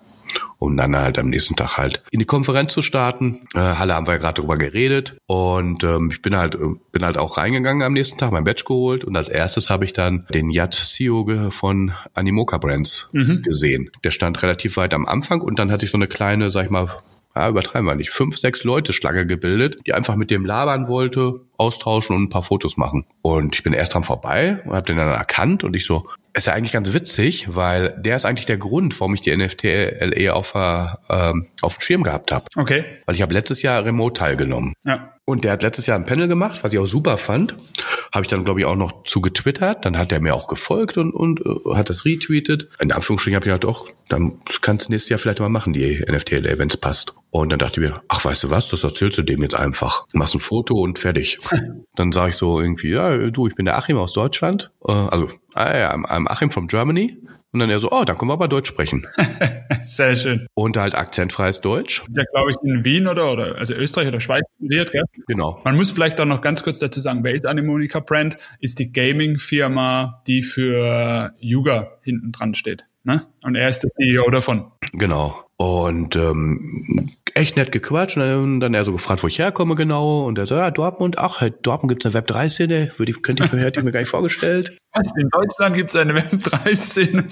um 0.58 0.76
dann 0.76 0.96
halt 0.96 1.20
am 1.20 1.28
nächsten 1.28 1.56
Tag 1.56 1.78
halt 1.78 2.02
in 2.10 2.18
die 2.18 2.26
Konferenz 2.26 2.74
zu 2.74 2.82
starten. 2.82 3.42
Äh, 3.54 3.60
Halle 3.60 3.94
haben 3.94 4.08
wir 4.08 4.14
ja 4.14 4.18
gerade 4.18 4.42
drüber 4.42 4.58
geredet 4.58 5.16
und 5.28 5.84
ähm, 5.84 6.10
ich 6.12 6.24
bin 6.24 6.36
halt 6.36 6.58
bin 6.92 7.06
halt 7.06 7.20
auch 7.20 7.38
reingegangen 7.38 7.84
am 7.84 7.94
nächsten 7.94 8.18
Tag, 8.18 8.32
mein 8.32 8.46
Badge 8.46 8.64
geholt 8.66 9.04
und 9.04 9.16
als 9.16 9.30
erstes 9.30 9.70
habe 9.70 9.86
ich 9.86 9.94
dann 9.94 10.26
den 10.34 10.50
Yat 10.50 10.74
CEO 10.74 11.52
von 11.52 11.92
Animoca 12.16 12.58
Brands 12.58 13.10
Mhm. 13.12 13.44
gesehen. 13.44 13.92
Der 14.04 14.10
stand 14.10 14.42
relativ 14.42 14.76
weit 14.78 14.96
am 14.96 15.06
Anfang 15.06 15.42
und 15.42 15.60
dann 15.60 15.72
hatte 15.72 15.86
ich 15.86 15.92
so 15.92 16.00
eine 16.00 16.08
kleine, 16.08 16.50
sag 16.50 16.66
ich 16.66 16.72
mal, 16.72 16.88
ja, 17.36 17.50
übertreiben 17.50 17.88
wir 17.88 17.96
nicht, 17.96 18.12
fünf, 18.12 18.38
sechs 18.38 18.64
Leute 18.64 18.94
Schlange 18.94 19.26
gebildet, 19.26 19.78
die 19.86 19.94
einfach 19.94 20.16
mit 20.16 20.32
dem 20.32 20.46
labern 20.46 20.88
wollte, 20.88 21.42
austauschen 21.58 22.16
und 22.16 22.24
ein 22.24 22.30
paar 22.30 22.44
Fotos 22.44 22.78
machen. 22.78 23.06
Und 23.22 23.56
ich 23.56 23.64
bin 23.64 23.74
erst 23.74 23.94
dran 23.94 24.04
vorbei 24.04 24.62
und 24.66 24.74
habe 24.74 24.86
den 24.86 24.98
dann 24.98 25.10
erkannt 25.10 25.64
und 25.64 25.76
ich 25.76 25.86
so, 25.86 26.08
ist 26.36 26.48
ja 26.48 26.54
eigentlich 26.54 26.72
ganz 26.72 26.94
witzig, 26.94 27.56
weil 27.56 27.96
der 28.00 28.16
ist 28.16 28.26
eigentlich 28.26 28.48
der 28.48 28.58
Grund, 28.58 29.00
warum 29.00 29.14
ich 29.14 29.22
die 29.22 29.36
NFT 29.36 29.64
LE 29.64 30.34
auf, 30.34 30.54
ähm, 30.56 31.48
auf 31.62 31.78
dem 31.78 31.82
Schirm 31.82 32.04
gehabt 32.04 32.32
habe. 32.32 32.46
Okay. 32.56 32.86
Weil 33.06 33.16
ich 33.16 33.22
habe 33.22 33.34
letztes 33.34 33.62
Jahr 33.62 33.86
remote 33.86 34.20
teilgenommen. 34.20 34.74
Ja. 34.84 35.14
Und 35.26 35.46
der 35.46 35.54
hat 35.54 35.64
letztes 35.64 35.86
Jahr 35.86 35.98
ein 35.98 36.06
Panel 36.06 36.28
gemacht, 36.28 36.64
was 36.64 36.74
ich 36.74 36.80
auch 36.80 36.86
super 36.86 37.18
fand. 37.18 37.56
Habe 38.14 38.26
ich 38.26 38.28
dann, 38.28 38.44
glaube 38.44 38.60
ich, 38.60 38.66
auch 38.66 38.76
noch 38.76 39.04
zu 39.06 39.22
getwittert. 39.22 39.86
Dann 39.86 39.98
hat 39.98 40.12
er 40.12 40.20
mir 40.20 40.36
auch 40.36 40.48
gefolgt 40.48 40.98
und, 40.98 41.14
und 41.14 41.40
äh, 41.42 41.76
hat 41.76 41.90
das 41.90 42.04
retweetet. 42.04 42.70
In 42.80 42.92
Anführungsstrichen 42.92 43.36
habe 43.36 43.46
ich 43.46 43.54
gedacht, 43.54 43.64
doch, 43.64 43.88
dann 44.10 44.42
kannst 44.62 44.88
du 44.88 44.92
nächstes 44.92 45.10
Jahr 45.10 45.20
vielleicht 45.20 45.40
mal 45.40 45.48
machen, 45.48 45.72
die 45.72 46.04
NFT-LA, 46.06 46.58
wenn 46.58 46.68
es 46.68 46.76
passt. 46.76 47.14
Und 47.32 47.54
dann 47.54 47.60
dachte 47.60 47.82
ich 47.82 47.90
mir, 47.90 48.02
ach, 48.10 48.26
weißt 48.26 48.44
du 48.44 48.50
was, 48.50 48.68
das 48.68 48.84
erzählst 48.84 49.18
du 49.18 49.22
dem 49.22 49.42
jetzt 49.42 49.56
einfach. 49.56 50.06
Machst 50.12 50.36
ein 50.36 50.42
Foto 50.42 50.76
und 50.76 51.00
fertig. 51.00 51.38
dann 51.96 52.12
sage 52.12 52.32
ich 52.32 52.36
so 52.36 52.60
irgendwie, 52.60 52.90
ja, 52.90 53.18
du, 53.30 53.48
ich 53.48 53.56
bin 53.56 53.66
der 53.66 53.78
Achim 53.78 53.98
aus 53.98 54.12
Deutschland. 54.12 54.72
Äh, 54.86 54.92
also, 54.92 55.30
ah, 55.54 55.78
ja, 55.78 55.94
I'm 55.94 56.28
Achim 56.28 56.52
from 56.52 56.68
Germany. 56.68 57.18
Und 57.54 57.60
dann 57.60 57.70
er 57.70 57.80
so, 57.80 57.92
oh, 57.92 58.04
dann 58.04 58.18
können 58.18 58.30
wir 58.30 58.34
aber 58.34 58.48
Deutsch 58.48 58.68
sprechen. 58.68 59.06
Sehr 59.84 60.16
schön. 60.16 60.48
Und 60.56 60.76
halt 60.76 60.96
akzentfreies 60.96 61.62
Deutsch. 61.62 62.02
Ja, 62.10 62.24
glaube 62.34 62.52
ich, 62.52 62.58
in 62.64 62.84
Wien 62.84 63.08
oder, 63.08 63.32
oder 63.32 63.60
also 63.60 63.76
Österreich 63.76 64.08
oder 64.08 64.20
Schweiz 64.20 64.44
studiert, 64.56 64.92
gell? 64.92 65.04
Genau. 65.28 65.62
Man 65.64 65.76
muss 65.76 65.92
vielleicht 65.92 66.20
auch 66.20 66.26
noch 66.26 66.42
ganz 66.42 66.64
kurz 66.64 66.80
dazu 66.80 67.00
sagen, 67.00 67.24
wer 67.24 67.34
ist 67.34 67.46
Animonica 67.46 68.00
Brand? 68.00 68.38
Ist 68.60 68.80
die 68.80 68.92
Gaming-Firma, 68.92 70.24
die 70.26 70.42
für 70.42 71.34
Yuga 71.40 71.92
hinten 72.02 72.32
dran 72.32 72.56
steht. 72.56 72.86
Ne? 73.04 73.28
Und 73.44 73.56
er 73.56 73.70
ist 73.70 73.84
der 73.84 73.90
CEO 73.90 74.30
davon. 74.32 74.72
Genau. 74.94 75.44
Und 75.58 76.16
ähm, 76.16 77.12
echt 77.36 77.56
nett 77.58 77.72
gequatscht 77.72 78.18
und 78.18 78.60
dann 78.60 78.74
er 78.74 78.86
so 78.86 78.92
gefragt, 78.92 79.24
wo 79.24 79.28
ich 79.28 79.40
herkomme 79.40 79.76
genau. 79.76 80.26
Und 80.26 80.38
er 80.38 80.48
so, 80.48 80.56
ja, 80.56 80.72
Dortmund, 80.72 81.18
ach, 81.18 81.42
halt, 81.42 81.66
Dortmund 81.66 81.90
gibt's 81.90 82.06
eine 82.06 82.16
Web3-Szene, 82.16 82.92
würde 82.98 83.12
ich, 83.12 83.22
könnte 83.22 83.44
ich 83.44 83.52
mir, 83.52 83.62
hätte 83.62 83.80
ich 83.80 83.86
mir 83.86 83.92
gar 83.92 84.00
nicht 84.00 84.10
vorgestellt. 84.10 84.78
Was, 84.94 85.12
in 85.18 85.30
Deutschland 85.30 85.76
gibt's 85.76 85.96
eine 85.96 86.14
Web3-Szene? 86.14 87.26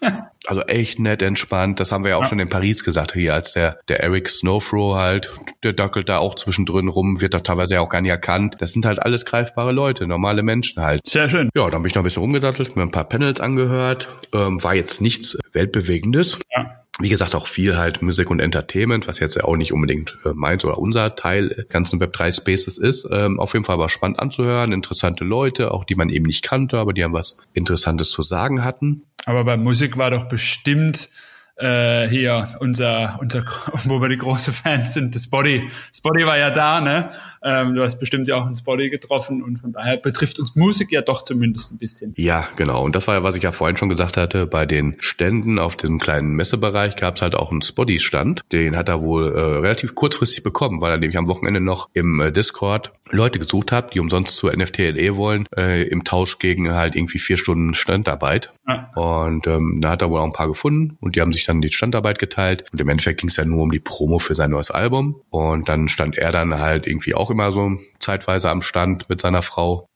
also 0.46 0.62
echt 0.62 0.98
nett 0.98 1.20
entspannt. 1.20 1.78
Das 1.80 1.92
haben 1.92 2.04
wir 2.04 2.12
ja 2.12 2.16
auch 2.16 2.22
ja. 2.22 2.28
schon 2.28 2.38
in 2.38 2.48
Paris 2.48 2.82
gesagt, 2.82 3.12
hier 3.12 3.34
als 3.34 3.52
der, 3.52 3.78
der 3.88 4.00
Eric 4.00 4.30
Snowfro 4.30 4.96
halt, 4.96 5.30
der 5.62 5.74
dackelt 5.74 6.08
da 6.08 6.18
auch 6.18 6.34
zwischendrin 6.34 6.88
rum, 6.88 7.20
wird 7.20 7.34
doch 7.34 7.42
teilweise 7.42 7.74
ja 7.74 7.80
auch 7.80 7.90
gar 7.90 8.00
nicht 8.00 8.10
erkannt. 8.10 8.56
Das 8.60 8.72
sind 8.72 8.86
halt 8.86 9.00
alles 9.00 9.26
greifbare 9.26 9.72
Leute, 9.72 10.06
normale 10.06 10.42
Menschen 10.42 10.82
halt. 10.82 11.00
Sehr 11.06 11.28
schön. 11.28 11.50
Ja, 11.54 11.68
dann 11.68 11.82
bin 11.82 11.90
ich 11.90 11.94
noch 11.94 12.02
ein 12.02 12.04
bisschen 12.04 12.22
rumgedattelt, 12.22 12.76
mir 12.76 12.82
ein 12.82 12.90
paar 12.90 13.08
Panels 13.08 13.40
angehört. 13.40 14.08
Ähm, 14.32 14.62
war 14.62 14.74
jetzt 14.74 15.02
nichts 15.02 15.36
Weltbewegendes. 15.52 16.38
Ja 16.56 16.77
wie 17.00 17.08
gesagt, 17.08 17.34
auch 17.34 17.46
viel 17.46 17.76
halt 17.76 18.02
Musik 18.02 18.30
und 18.30 18.40
Entertainment, 18.40 19.06
was 19.06 19.20
jetzt 19.20 19.36
ja 19.36 19.44
auch 19.44 19.56
nicht 19.56 19.72
unbedingt 19.72 20.16
äh, 20.24 20.30
meins 20.34 20.64
oder 20.64 20.78
unser 20.78 21.14
Teil 21.14 21.66
ganzen 21.68 22.00
Web3 22.00 22.32
Spaces 22.32 22.76
ist. 22.76 23.08
Ähm, 23.10 23.38
auf 23.38 23.52
jeden 23.52 23.64
Fall 23.64 23.74
aber 23.74 23.88
spannend 23.88 24.18
anzuhören, 24.18 24.72
interessante 24.72 25.24
Leute, 25.24 25.70
auch 25.70 25.84
die 25.84 25.94
man 25.94 26.08
eben 26.08 26.26
nicht 26.26 26.42
kannte, 26.42 26.78
aber 26.78 26.92
die 26.92 27.04
haben 27.04 27.12
was 27.12 27.36
Interessantes 27.52 28.10
zu 28.10 28.22
sagen 28.22 28.64
hatten. 28.64 29.02
Aber 29.26 29.44
bei 29.44 29.56
Musik 29.56 29.96
war 29.96 30.10
doch 30.10 30.24
bestimmt 30.24 31.08
äh, 31.56 32.08
hier 32.08 32.48
unser, 32.60 33.18
unser, 33.20 33.44
wo 33.84 34.00
wir 34.00 34.08
die 34.08 34.16
große 34.16 34.52
Fans 34.52 34.94
sind, 34.94 35.14
das 35.14 35.24
Spotty. 35.24 35.68
Spotty 35.94 36.26
war 36.26 36.38
ja 36.38 36.50
da, 36.50 36.80
ne? 36.80 37.10
Ähm, 37.42 37.74
du 37.74 37.82
hast 37.82 37.98
bestimmt 37.98 38.26
ja 38.28 38.36
auch 38.36 38.46
einen 38.46 38.56
Spotty 38.56 38.90
getroffen 38.90 39.42
und 39.42 39.56
von 39.58 39.72
daher 39.72 39.96
betrifft 39.96 40.38
uns 40.38 40.54
Musik 40.56 40.92
ja 40.92 41.00
doch 41.00 41.22
zumindest 41.22 41.72
ein 41.72 41.78
bisschen. 41.78 42.14
Ja, 42.16 42.48
genau. 42.56 42.84
Und 42.84 42.96
das 42.96 43.06
war 43.06 43.16
ja, 43.16 43.22
was 43.22 43.36
ich 43.36 43.42
ja 43.42 43.52
vorhin 43.52 43.76
schon 43.76 43.88
gesagt 43.88 44.16
hatte, 44.16 44.46
bei 44.46 44.66
den 44.66 44.96
Ständen 44.98 45.58
auf 45.58 45.76
dem 45.76 45.98
kleinen 45.98 46.34
Messebereich 46.34 46.96
gab 46.96 47.16
es 47.16 47.22
halt 47.22 47.34
auch 47.34 47.50
einen 47.50 47.62
Spotty-Stand. 47.62 48.42
Den 48.52 48.76
hat 48.76 48.88
er 48.88 49.02
wohl 49.02 49.32
äh, 49.32 49.40
relativ 49.40 49.94
kurzfristig 49.94 50.42
bekommen, 50.42 50.80
weil 50.80 50.92
er 50.92 50.98
nämlich 50.98 51.18
am 51.18 51.28
Wochenende 51.28 51.60
noch 51.60 51.88
im 51.94 52.20
äh, 52.20 52.32
Discord 52.32 52.92
Leute 53.10 53.38
gesucht 53.38 53.72
hat, 53.72 53.94
die 53.94 54.00
umsonst 54.00 54.36
zur 54.36 54.54
NFTLE 54.54 55.16
wollen, 55.16 55.46
äh, 55.56 55.82
im 55.84 56.04
Tausch 56.04 56.38
gegen 56.38 56.72
halt 56.72 56.94
irgendwie 56.94 57.18
vier 57.18 57.38
Stunden 57.38 57.74
Standarbeit. 57.74 58.52
Ja. 58.66 58.90
Und 58.94 59.46
ähm, 59.46 59.80
da 59.80 59.90
hat 59.90 60.02
er 60.02 60.10
wohl 60.10 60.20
auch 60.20 60.24
ein 60.24 60.32
paar 60.32 60.48
gefunden 60.48 60.96
und 61.00 61.16
die 61.16 61.20
haben 61.20 61.32
sich 61.32 61.44
dann 61.44 61.60
die 61.60 61.70
Standarbeit 61.70 62.18
geteilt. 62.18 62.64
Und 62.72 62.80
im 62.80 62.88
Endeffekt 62.88 63.20
ging 63.20 63.30
es 63.30 63.36
ja 63.36 63.44
nur 63.44 63.62
um 63.62 63.70
die 63.70 63.80
Promo 63.80 64.18
für 64.18 64.34
sein 64.34 64.50
neues 64.50 64.70
Album. 64.70 65.20
Und 65.30 65.68
dann 65.68 65.88
stand 65.88 66.18
er 66.18 66.32
dann 66.32 66.58
halt 66.58 66.86
irgendwie 66.86 67.14
auch 67.14 67.30
immer 67.38 67.52
so 67.52 67.78
zeitweise 68.00 68.50
am 68.50 68.62
Stand 68.62 69.08
mit 69.08 69.20
seiner 69.20 69.42
Frau. 69.42 69.88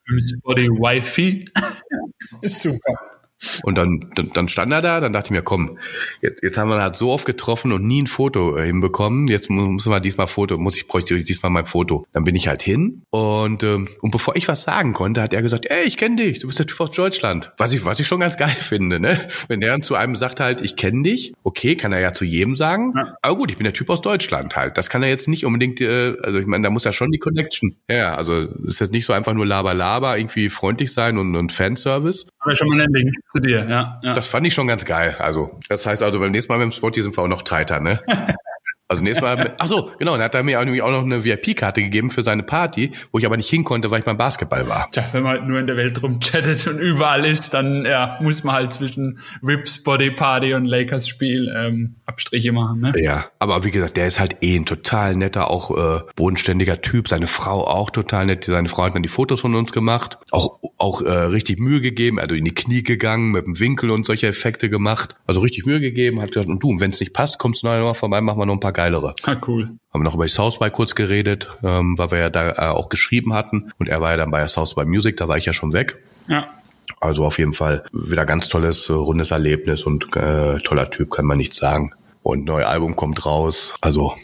Body 0.45 0.69
Wifi. 0.69 1.51
Super. 2.43 3.12
Und 3.63 3.77
dann, 3.79 4.11
dann, 4.15 4.29
dann 4.29 4.49
stand 4.49 4.73
er 4.73 4.83
da, 4.83 5.01
dann 5.01 5.13
dachte 5.13 5.27
ich 5.27 5.31
mir, 5.33 5.43
komm, 5.43 5.79
jetzt, 6.21 6.43
jetzt 6.43 6.57
haben 6.57 6.69
wir 6.69 6.81
halt 6.81 6.97
so 6.97 7.11
oft 7.11 7.27
getroffen 7.27 7.73
und 7.73 7.85
nie 7.85 8.03
ein 8.03 8.07
Foto 8.07 8.57
äh, 8.57 8.67
hinbekommen. 8.67 9.29
Jetzt 9.29 9.51
müssen 9.51 9.91
wir 9.91 10.01
diesmal 10.01 10.27
Foto, 10.27 10.59
muss 10.59 10.77
ich, 10.77 10.87
bräuchte 10.87 11.15
ich 11.15 11.25
diesmal 11.25 11.51
mein 11.51 11.67
Foto. 11.67 12.07
Dann 12.13 12.25
bin 12.25 12.37
ich 12.37 12.49
halt 12.49 12.63
hin 12.63 13.03
und, 13.11 13.63
ähm, 13.63 13.89
und 14.01 14.11
bevor 14.11 14.37
ich 14.37 14.49
was 14.49 14.63
sagen 14.63 14.93
konnte, 14.93 15.23
hat 15.23 15.33
er 15.33 15.43
gesagt, 15.43 15.67
ey, 15.69 15.85
ich 15.85 15.97
kenne 15.97 16.17
dich, 16.17 16.39
du 16.39 16.47
bist 16.47 16.59
der 16.59 16.67
Typ 16.67 16.81
aus 16.81 16.93
Deutschland. 16.93 17.53
Was 17.59 17.73
ich, 17.73 17.85
was 17.85 18.01
ich 18.01 18.07
schon 18.07 18.21
ganz 18.21 18.37
geil 18.37 18.57
finde, 18.61 19.01
ne? 19.01 19.29
Wenn 19.49 19.61
der 19.61 19.71
dann 19.71 19.83
zu 19.83 19.95
einem 19.95 20.17
sagt 20.17 20.41
halt, 20.41 20.61
ich 20.63 20.77
kenne 20.77 21.03
dich, 21.03 21.35
okay, 21.43 21.77
kann 21.77 21.93
er 21.93 22.01
ja 22.01 22.13
zu 22.13 22.25
jedem 22.25 22.57
sagen. 22.57 22.93
Ja. 22.97 23.17
Aber 23.23 23.37
gut, 23.37 23.51
ich 23.51 23.57
bin 23.57 23.65
der 23.65 23.73
Typ 23.73 23.91
aus 23.91 24.01
Deutschland 24.01 24.57
halt. 24.57 24.79
Das 24.79 24.89
kann 24.89 25.03
er 25.03 25.09
jetzt 25.09 25.29
nicht 25.29 25.45
unbedingt, 25.45 25.81
äh, 25.81 26.17
also 26.23 26.39
ich 26.39 26.47
meine, 26.47 26.63
da 26.63 26.71
muss 26.71 26.85
ja 26.85 26.93
schon 26.93 27.11
die 27.11 27.19
Connection. 27.19 27.77
Ja, 27.89 28.15
also 28.15 28.35
ist 28.67 28.81
jetzt 28.81 28.93
nicht 28.93 29.07
so 29.07 29.13
einfach 29.13 29.35
nur 29.35 29.47
Laber, 29.47 29.75
Laber, 29.75 30.17
irgendwie 30.17 30.49
freundlich 30.49 30.93
sein 30.93 31.19
und, 31.19 31.35
und 31.35 31.53
Fanservice. 31.53 32.27
Aber 32.39 32.57
schon 32.57 32.69
mal 32.69 32.81
ein 32.81 32.93
Link 32.93 33.15
zu 33.33 33.41
dir, 33.41 33.67
ja, 33.69 34.01
ja. 34.03 34.15
Das 34.15 34.29
fand 34.29 34.47
ich 34.47 34.55
schon 34.55 34.67
ganz 34.67 34.85
geil. 34.85 35.17
Also, 35.19 35.59
das 35.69 35.87
heißt 35.87 36.03
also, 36.03 36.21
beim 36.21 36.33
nächsten 36.33 36.53
Mal 36.53 36.59
mit 36.59 36.67
dem 36.67 36.73
Spotty 36.73 37.03
sind 37.03 37.17
wir 37.17 37.23
auch 37.25 37.29
noch 37.29 37.43
tighter, 37.43 37.81
ne? 37.81 38.01
Also 38.93 39.03
nächstes 39.03 39.23
Mal, 39.23 39.55
ach 39.59 39.69
so, 39.69 39.91
genau, 39.99 40.13
dann 40.13 40.25
hat 40.25 40.35
er 40.35 40.43
mir 40.43 40.61
auch, 40.61 40.65
nämlich 40.65 40.83
auch 40.83 40.91
noch 40.91 41.03
eine 41.03 41.25
VIP-Karte 41.25 41.83
gegeben 41.83 42.11
für 42.11 42.23
seine 42.23 42.43
Party, 42.43 42.93
wo 43.11 43.19
ich 43.19 43.25
aber 43.25 43.39
nicht 43.39 43.49
hin 43.49 43.65
konnte, 43.65 43.91
weil 43.91 44.01
ich 44.01 44.05
beim 44.05 44.19
Basketball 44.19 44.69
war. 44.69 44.91
Tja, 44.93 45.07
wenn 45.13 45.23
man 45.23 45.33
halt 45.33 45.49
nur 45.49 45.59
in 45.59 45.67
der 45.67 45.79
Welt 45.79 46.03
rumchattet 46.03 46.67
und 46.67 46.79
überall 46.79 47.25
ist, 47.25 47.55
dann 47.55 47.87
ja, 47.87 48.19
muss 48.21 48.45
man 48.45 48.55
halt 48.55 48.75
zwischen 48.75 49.19
Rips 49.43 49.83
Body 49.83 50.11
Party 50.11 50.53
und 50.53 50.67
Lakers 50.67 51.09
Spiel 51.09 51.51
ähm, 51.57 51.95
Abstriche 52.05 52.53
machen. 52.53 52.81
Ne? 52.81 52.93
Ja, 52.97 53.25
aber 53.39 53.65
wie 53.65 53.71
gesagt, 53.71 53.97
der 53.97 54.07
ist 54.07 54.21
halt 54.21 54.37
eh 54.43 54.57
ein 54.57 54.67
total 54.67 55.17
netter, 55.17 55.51
auch 55.51 55.71
äh, 55.71 56.03
bodenständiger 56.15 56.83
Typ. 56.83 57.09
Seine 57.09 57.29
Frau 57.29 57.67
auch 57.67 57.89
total 57.89 58.27
nett. 58.27 58.45
Seine 58.45 58.69
Frau 58.69 58.83
hat 58.83 58.95
dann 58.95 59.03
die 59.03 59.09
Fotos 59.09 59.41
von 59.41 59.55
uns 59.55 59.73
gemacht, 59.73 60.19
auch 60.31 60.59
auch 60.83 61.01
äh, 61.01 61.11
richtig 61.11 61.61
Mühe 61.61 61.81
gegeben, 61.81 62.19
also 62.19 62.35
in 62.35 62.45
die 62.45 62.55
Knie 62.55 62.83
gegangen, 62.83 63.31
mit 63.31 63.47
dem 63.47 63.61
Winkel 63.61 63.91
und 63.91 64.05
solche 64.05 64.27
Effekte 64.27 64.69
gemacht. 64.69 65.15
Also 65.27 65.41
richtig 65.41 65.65
Mühe 65.65 65.79
gegeben, 65.79 66.21
hat 66.21 66.33
gesagt, 66.33 66.49
und 66.49 66.61
du, 66.61 66.81
wenn 66.81 66.91
es 66.91 66.99
nicht 66.99 67.13
passt, 67.13 67.39
kommst 67.39 67.63
du 67.63 67.69
nachher 67.69 67.81
noch 67.81 67.95
vorbei, 67.95 68.21
machen 68.21 68.41
wir 68.41 68.47
noch 68.47 68.55
ein 68.55 68.61
paar 68.61 68.73
geilere. 68.83 69.15
Ah, 69.25 69.37
cool. 69.47 69.79
Haben 69.93 70.01
wir 70.01 70.05
noch 70.05 70.15
über 70.15 70.29
South 70.29 70.59
by 70.59 70.71
kurz 70.71 70.95
geredet, 70.95 71.49
ähm, 71.63 71.97
weil 71.99 72.11
wir 72.11 72.19
ja 72.19 72.31
da 72.31 72.51
äh, 72.51 72.73
auch 72.73 72.89
geschrieben 72.89 73.33
hatten. 73.33 73.73
Und 73.79 73.89
er 73.89 74.01
war 74.01 74.13
ja 74.13 74.17
dann 74.17 74.31
bei 74.31 74.47
South 74.49 74.75
by 74.75 74.85
Music, 74.85 75.17
da 75.17 75.29
war 75.29 75.37
ich 75.37 75.45
ja 75.45 75.53
schon 75.53 75.73
weg. 75.73 76.03
Ja. 76.29 76.49
Also 77.01 77.25
auf 77.25 77.39
jeden 77.39 77.53
Fall 77.53 77.85
wieder 77.93 78.27
ganz 78.27 78.49
tolles, 78.49 78.89
äh, 78.89 78.93
rundes 78.93 79.31
Erlebnis 79.31 79.85
und 79.85 80.17
äh, 80.17 80.59
toller 80.59 80.91
Typ, 80.91 81.11
kann 81.11 81.27
man 81.27 81.39
nichts 81.39 81.57
sagen. 81.57 81.93
Und 82.23 82.45
neues 82.45 82.67
Album 82.67 82.97
kommt 82.97 83.25
raus. 83.25 83.75
Also 83.81 84.15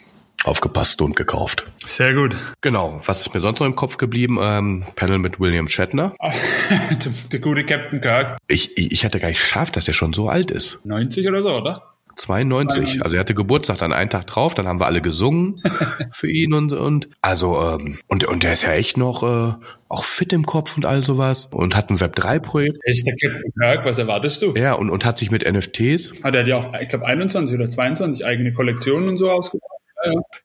aufgepasst 0.45 1.03
und 1.03 1.17
gekauft. 1.17 1.67
Sehr 1.85 2.15
gut. 2.15 2.37
Genau. 2.61 3.00
Was 3.05 3.23
ist 3.23 3.35
mir 3.35 3.41
sonst 3.41 3.59
noch 3.59 3.67
im 3.67 3.75
Kopf 3.75 3.97
geblieben? 3.97 4.38
Ähm, 4.41 4.85
Panel 4.95 5.19
mit 5.19 5.41
William 5.41 5.69
Shatner. 5.69 6.15
der, 6.21 7.12
der, 7.33 7.41
gute 7.41 7.65
Captain 7.65 8.00
Kirk. 8.00 8.37
Ich, 8.47 8.79
ich, 8.79 8.93
ich 8.93 9.05
hatte 9.05 9.19
gar 9.19 9.29
nicht 9.29 9.41
geschafft, 9.41 9.77
dass 9.77 9.88
er 9.88 9.95
schon 9.95 10.12
so 10.12 10.29
alt 10.29 10.50
ist. 10.50 10.87
90 10.87 11.27
oder 11.27 11.43
so, 11.43 11.53
oder? 11.55 11.83
92. 12.19 13.05
Also 13.05 13.17
er 13.17 13.21
hatte 13.21 13.35
Geburtstag 13.35 13.79
dann 13.79 13.93
einen 13.93 14.11
Tag 14.11 14.27
drauf, 14.27 14.55
dann 14.55 14.67
haben 14.67 14.81
wir 14.81 14.87
alle 14.87 15.01
gesungen 15.01 15.61
für 16.13 16.31
ihn 16.31 16.53
und 16.53 16.73
und 16.73 17.09
also 17.23 17.61
ähm, 17.61 17.99
und 18.09 18.25
und 18.25 18.43
der 18.43 18.55
ist 18.55 18.63
ja 18.63 18.73
echt 18.73 18.97
noch 18.97 19.23
äh, 19.23 19.55
auch 19.89 20.05
fit 20.05 20.33
im 20.33 20.45
Kopf 20.45 20.77
und 20.77 20.85
all 20.85 21.05
sowas 21.05 21.49
und 21.51 21.75
hat 21.75 21.91
ein 21.91 22.01
Web 22.01 22.17
3 22.17 22.41
Projekt. 22.41 22.79
Ist 22.85 23.07
der 23.07 23.15
Captain 23.15 23.53
Kirk, 23.59 23.85
was 23.85 23.99
erwartest 23.99 24.43
du? 24.43 24.55
Ja, 24.55 24.75
und 24.75 24.91
und 24.91 25.05
hat 25.05 25.19
sich 25.19 25.31
mit 25.31 25.51
NFTs. 25.51 26.25
Hat 26.25 26.35
er 26.35 26.47
ja 26.47 26.57
auch, 26.57 26.75
ich 26.81 26.89
glaube 26.89 27.07
21 27.07 27.55
oder 27.55 27.71
22 27.71 28.27
eigene 28.27 28.53
Kollektionen 28.53 29.09
und 29.09 29.19
so 29.19 29.31
ausgebaut. 29.31 29.77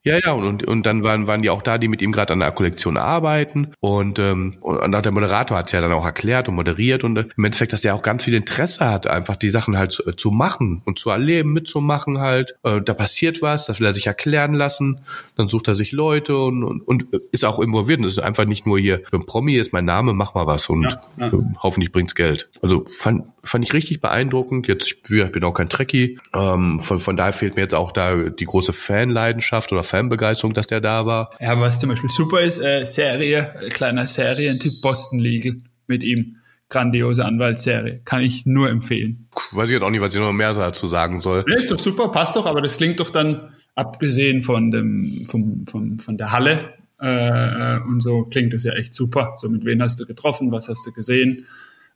Ja, 0.03 0.17
ja, 0.19 0.31
und, 0.33 0.65
und 0.65 0.85
dann 0.85 1.03
waren, 1.03 1.27
waren 1.27 1.41
die 1.41 1.49
auch 1.49 1.61
da, 1.61 1.77
die 1.77 1.87
mit 1.87 2.01
ihm 2.01 2.11
gerade 2.11 2.33
an 2.33 2.39
der 2.39 2.51
Kollektion 2.51 2.97
arbeiten. 2.97 3.73
Und, 3.79 4.19
ähm, 4.19 4.51
und 4.61 4.95
auch 4.95 5.01
der 5.01 5.11
Moderator 5.11 5.57
hat 5.57 5.67
es 5.67 5.71
ja 5.71 5.81
dann 5.81 5.93
auch 5.93 6.05
erklärt 6.05 6.49
und 6.49 6.55
moderiert 6.55 7.03
und 7.03 7.17
äh, 7.17 7.25
im 7.37 7.45
Endeffekt, 7.45 7.73
dass 7.73 7.81
der 7.81 7.95
auch 7.95 8.01
ganz 8.01 8.23
viel 8.23 8.33
Interesse 8.33 8.89
hat, 8.89 9.07
einfach 9.07 9.35
die 9.35 9.49
Sachen 9.49 9.77
halt 9.77 9.91
zu, 9.91 10.03
zu 10.13 10.31
machen 10.31 10.81
und 10.85 10.97
zu 10.97 11.09
erleben, 11.09 11.53
mitzumachen 11.53 12.19
halt. 12.19 12.55
Äh, 12.63 12.81
da 12.81 12.93
passiert 12.93 13.41
was, 13.41 13.65
das 13.65 13.79
will 13.79 13.87
er 13.87 13.93
sich 13.93 14.07
erklären 14.07 14.53
lassen. 14.53 15.01
Dann 15.35 15.47
sucht 15.47 15.67
er 15.67 15.75
sich 15.75 15.91
Leute 15.91 16.37
und, 16.37 16.63
und, 16.63 16.81
und 16.87 17.05
ist 17.31 17.45
auch 17.45 17.59
involviert. 17.59 17.99
Und 17.99 18.05
es 18.05 18.13
ist 18.13 18.23
einfach 18.23 18.45
nicht 18.45 18.65
nur 18.65 18.79
hier, 18.79 19.01
ein 19.11 19.25
Promi 19.25 19.55
ist 19.55 19.71
mein 19.71 19.85
Name, 19.85 20.13
mach 20.13 20.33
mal 20.33 20.47
was 20.47 20.67
und 20.69 20.83
ja, 20.83 21.01
ja. 21.17 21.27
Äh, 21.27 21.31
hoffentlich 21.61 21.91
bringt's 21.91 22.15
Geld. 22.15 22.49
Also 22.61 22.85
fand, 22.97 23.23
fand 23.43 23.65
ich 23.65 23.73
richtig 23.73 24.01
beeindruckend. 24.01 24.67
Jetzt, 24.67 24.95
ich 25.09 25.31
bin 25.31 25.43
auch 25.43 25.53
kein 25.53 25.69
Trekkie. 25.69 26.19
Ähm, 26.33 26.79
von, 26.79 26.99
von 26.99 27.17
daher 27.17 27.33
fehlt 27.33 27.55
mir 27.55 27.61
jetzt 27.61 27.75
auch 27.75 27.91
da 27.91 28.29
die 28.29 28.45
große 28.45 28.73
Fanleidenschaft 28.73 29.71
oder 29.71 29.83
Fanbegeisterung, 29.83 30.53
dass 30.53 30.67
der 30.67 30.81
da 30.81 31.05
war. 31.05 31.29
Ja, 31.39 31.59
was 31.59 31.79
zum 31.79 31.89
Beispiel 31.89 32.09
super 32.09 32.41
ist, 32.41 32.59
äh, 32.59 32.85
Serie, 32.85 33.53
kleiner 33.69 34.07
Serientipp 34.07 34.81
Boston 34.81 35.19
Legal 35.19 35.57
mit 35.87 36.03
ihm. 36.03 36.37
Grandiose 36.69 37.23
Anwaltsserie. 37.23 38.01
Kann 38.03 38.21
ich 38.21 38.45
nur 38.45 38.69
empfehlen. 38.69 39.27
Weiß 39.51 39.65
ich 39.65 39.73
jetzt 39.73 39.83
auch 39.83 39.91
nicht, 39.91 40.01
was 40.01 40.15
ich 40.15 40.19
noch 40.19 40.31
mehr 40.31 40.53
dazu 40.53 40.87
sagen 40.87 41.19
soll. 41.19 41.45
Ja, 41.47 41.55
ist 41.55 41.69
doch 41.69 41.77
super, 41.77 42.07
passt 42.09 42.35
doch, 42.35 42.47
aber 42.47 42.61
das 42.61 42.77
klingt 42.77 42.99
doch 42.99 43.11
dann, 43.11 43.53
abgesehen 43.75 44.41
von 44.41 44.71
dem, 44.71 45.25
vom, 45.29 45.65
vom, 45.67 45.99
von 45.99 46.17
der 46.17 46.31
Halle, 46.31 46.73
äh, 46.99 47.79
und 47.79 48.01
so 48.01 48.23
klingt 48.23 48.53
das 48.53 48.63
ja 48.63 48.73
echt 48.73 48.95
super. 48.95 49.33
So, 49.37 49.49
mit 49.49 49.65
wem 49.65 49.81
hast 49.81 49.99
du 49.99 50.05
getroffen? 50.05 50.51
Was 50.51 50.69
hast 50.69 50.87
du 50.87 50.93
gesehen? 50.93 51.45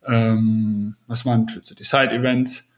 Ähm, 0.07 0.95
was 1.07 1.25
waren 1.25 1.47
so 1.47 1.75
die 1.75 1.83
Side-Events? 1.83 2.69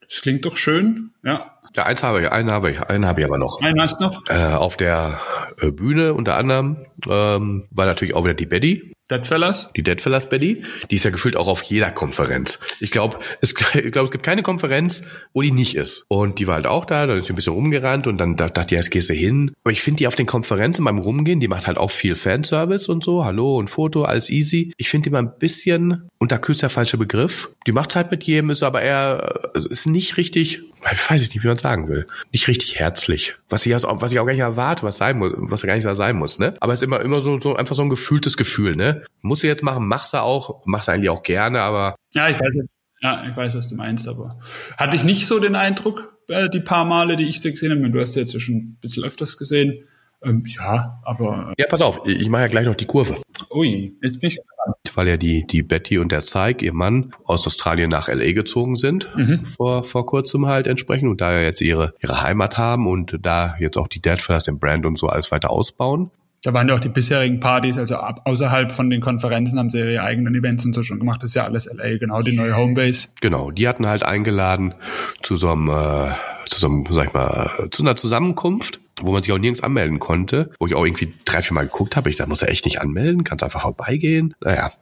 Das 0.00 0.20
klingt 0.20 0.44
doch 0.44 0.56
schön, 0.56 1.12
ja. 1.24 1.58
Ja, 1.74 1.84
eins 1.84 2.02
habe 2.02 2.20
ich, 2.20 2.30
einen 2.30 2.50
habe 2.50 2.70
ich, 2.70 2.80
einen 2.82 3.06
habe 3.06 3.20
ich 3.20 3.26
aber 3.26 3.38
noch. 3.38 3.60
Einen 3.62 3.80
hast 3.80 3.98
du 3.98 4.04
noch? 4.04 4.28
Äh, 4.28 4.54
auf 4.54 4.76
der 4.76 5.18
äh, 5.60 5.70
Bühne 5.70 6.12
unter 6.12 6.36
anderem 6.36 6.84
ähm, 7.08 7.66
war 7.70 7.86
natürlich 7.86 8.14
auch 8.14 8.24
wieder 8.24 8.34
die 8.34 8.46
Betty. 8.46 8.92
Deadfellas? 9.12 9.70
Die 9.76 9.82
Deadfellas 9.82 10.28
Betty, 10.28 10.64
die 10.90 10.96
ist 10.96 11.04
ja 11.04 11.10
gefühlt 11.10 11.36
auch 11.36 11.46
auf 11.46 11.62
jeder 11.62 11.90
Konferenz. 11.90 12.58
Ich 12.80 12.90
glaube, 12.90 13.18
es, 13.40 13.54
ich 13.74 13.92
glaub, 13.92 14.06
es 14.06 14.10
gibt 14.10 14.24
keine 14.24 14.42
Konferenz, 14.42 15.02
wo 15.34 15.42
die 15.42 15.52
nicht 15.52 15.76
ist. 15.76 16.06
Und 16.08 16.38
die 16.38 16.46
war 16.46 16.54
halt 16.54 16.66
auch 16.66 16.84
da, 16.84 17.06
dann 17.06 17.18
ist 17.18 17.26
sie 17.26 17.32
ein 17.32 17.36
bisschen 17.36 17.52
rumgerannt 17.52 18.06
und 18.06 18.18
dann 18.18 18.36
dachte 18.36 18.62
ich, 18.64 18.70
jetzt 18.70 18.90
gehst 18.90 19.10
du 19.10 19.14
hin. 19.14 19.52
Aber 19.64 19.72
ich 19.72 19.82
finde 19.82 19.98
die 19.98 20.06
auf 20.06 20.16
den 20.16 20.26
Konferenzen 20.26 20.84
beim 20.84 20.98
Rumgehen, 20.98 21.40
die 21.40 21.48
macht 21.48 21.66
halt 21.66 21.78
auch 21.78 21.90
viel 21.90 22.16
Fanservice 22.16 22.90
und 22.90 23.04
so, 23.04 23.24
Hallo 23.24 23.56
und 23.56 23.68
Foto, 23.68 24.04
alles 24.04 24.30
easy. 24.30 24.72
Ich 24.78 24.88
finde 24.88 25.04
die 25.04 25.10
mal 25.10 25.20
ein 25.20 25.38
bisschen, 25.38 26.08
und 26.18 26.32
da 26.32 26.38
küsst 26.38 26.62
der 26.62 26.70
falsche 26.70 26.96
Begriff, 26.96 27.50
die 27.66 27.72
macht 27.72 27.94
halt 27.96 28.10
mit 28.10 28.24
jedem, 28.24 28.50
ist 28.50 28.62
aber 28.62 28.82
eher, 28.82 29.50
also 29.54 29.68
ist 29.68 29.86
nicht 29.86 30.16
richtig, 30.16 30.62
ich 30.92 31.10
weiß 31.10 31.22
nicht, 31.22 31.42
wie 31.42 31.46
man 31.46 31.58
sagen 31.58 31.88
will, 31.88 32.06
nicht 32.32 32.48
richtig 32.48 32.78
herzlich. 32.78 33.34
Was 33.48 33.66
ich, 33.66 33.72
was 33.74 34.12
ich 34.12 34.18
auch 34.18 34.26
gar 34.26 34.32
nicht 34.32 34.40
erwarte, 34.40 34.82
was 34.82 34.98
sein 34.98 35.18
muss, 35.18 35.32
was 35.36 35.62
gar 35.62 35.74
nicht 35.74 35.84
da 35.84 35.94
sein 35.94 36.16
muss, 36.16 36.38
ne? 36.38 36.54
Aber 36.60 36.72
es 36.72 36.80
ist 36.80 36.86
immer, 36.86 37.00
immer 37.00 37.20
so, 37.20 37.38
so 37.40 37.54
einfach 37.56 37.76
so 37.76 37.82
ein 37.82 37.90
gefühltes 37.90 38.36
Gefühl, 38.36 38.76
ne? 38.76 39.01
Muss 39.20 39.40
du 39.40 39.46
jetzt 39.46 39.62
machen, 39.62 39.86
machst 39.86 40.14
du 40.14 40.18
auch, 40.18 40.64
machst 40.66 40.88
du 40.88 40.92
eigentlich 40.92 41.10
auch 41.10 41.22
gerne, 41.22 41.60
aber. 41.60 41.96
Ja, 42.12 42.28
ich 42.28 42.38
weiß, 42.38 42.54
ja, 43.00 43.24
ich 43.28 43.36
weiß, 43.36 43.54
was 43.54 43.68
du 43.68 43.74
meinst, 43.74 44.06
aber 44.06 44.38
hatte 44.76 44.96
ich 44.96 45.04
nicht 45.04 45.26
so 45.26 45.40
den 45.40 45.56
Eindruck, 45.56 46.18
äh, 46.28 46.48
die 46.48 46.60
paar 46.60 46.84
Male, 46.84 47.16
die 47.16 47.28
ich 47.28 47.40
sie 47.40 47.50
gesehen 47.50 47.72
habe, 47.72 47.90
du 47.90 48.00
hast 48.00 48.14
ja 48.14 48.22
jetzt 48.22 48.40
schon 48.40 48.54
ein 48.54 48.78
bisschen 48.80 49.04
öfters 49.04 49.36
gesehen. 49.36 49.84
Ähm, 50.24 50.44
ja, 50.46 51.00
aber. 51.02 51.52
Ja, 51.58 51.66
pass 51.68 51.80
auf, 51.80 52.02
ich 52.06 52.28
mache 52.28 52.42
ja 52.42 52.48
gleich 52.48 52.66
noch 52.66 52.76
die 52.76 52.86
Kurve. 52.86 53.20
Ui, 53.50 53.96
jetzt 54.02 54.20
bin 54.20 54.28
ich 54.28 54.36
gespannt. 54.36 54.76
Weil 54.94 55.08
ja 55.08 55.16
die, 55.16 55.44
die 55.46 55.62
Betty 55.62 55.98
und 55.98 56.12
der 56.12 56.22
Zeig, 56.22 56.62
ihr 56.62 56.72
Mann, 56.72 57.12
aus 57.24 57.46
Australien 57.46 57.90
nach 57.90 58.08
LA 58.08 58.32
gezogen 58.32 58.76
sind, 58.76 59.08
mhm. 59.16 59.40
vor, 59.46 59.84
vor 59.84 60.06
kurzem 60.06 60.46
halt 60.46 60.66
entsprechend 60.66 61.08
und 61.08 61.20
da 61.20 61.32
ja 61.32 61.40
jetzt 61.40 61.60
ihre, 61.60 61.94
ihre 62.00 62.22
Heimat 62.22 62.58
haben 62.58 62.86
und 62.86 63.18
da 63.20 63.56
jetzt 63.58 63.78
auch 63.78 63.88
die 63.88 64.00
Deadfirst, 64.00 64.46
den 64.46 64.58
Brand 64.58 64.86
und 64.86 64.98
so 64.98 65.08
alles 65.08 65.32
weiter 65.32 65.50
ausbauen. 65.50 66.10
Da 66.44 66.52
waren 66.52 66.68
ja 66.68 66.74
auch 66.74 66.80
die 66.80 66.88
bisherigen 66.88 67.38
Partys, 67.38 67.78
also 67.78 67.94
ab, 67.96 68.22
außerhalb 68.24 68.72
von 68.72 68.90
den 68.90 69.00
Konferenzen 69.00 69.60
haben 69.60 69.70
sie 69.70 69.78
ihre 69.78 70.02
eigenen 70.02 70.34
Events 70.34 70.64
und 70.64 70.74
so 70.74 70.82
schon 70.82 70.98
gemacht. 70.98 71.22
Das 71.22 71.30
ist 71.30 71.34
ja 71.34 71.44
alles 71.44 71.72
LA, 71.72 71.98
genau, 71.98 72.20
die 72.22 72.32
neue 72.32 72.56
Homebase. 72.56 73.08
Genau, 73.20 73.52
die 73.52 73.68
hatten 73.68 73.86
halt 73.86 74.02
eingeladen 74.02 74.74
zu 75.22 75.36
so 75.36 75.52
einem, 75.52 75.68
äh, 75.68 76.10
zu 76.46 76.58
so 76.58 76.66
einem, 76.66 76.84
sag 76.90 77.06
ich 77.06 77.12
mal, 77.12 77.68
zu 77.70 77.84
einer 77.84 77.94
Zusammenkunft, 77.94 78.80
wo 79.00 79.12
man 79.12 79.22
sich 79.22 79.32
auch 79.32 79.38
nirgends 79.38 79.62
anmelden 79.62 80.00
konnte, 80.00 80.50
wo 80.58 80.66
ich 80.66 80.74
auch 80.74 80.84
irgendwie 80.84 81.14
drei, 81.24 81.42
vier 81.42 81.54
Mal 81.54 81.66
geguckt 81.66 81.94
habe. 81.94 82.10
Ich 82.10 82.16
dachte, 82.16 82.28
muss 82.28 82.42
er 82.42 82.48
echt 82.48 82.64
nicht 82.64 82.80
anmelden, 82.80 83.22
kannst 83.22 83.44
einfach 83.44 83.62
vorbeigehen. 83.62 84.34
Naja, 84.40 84.72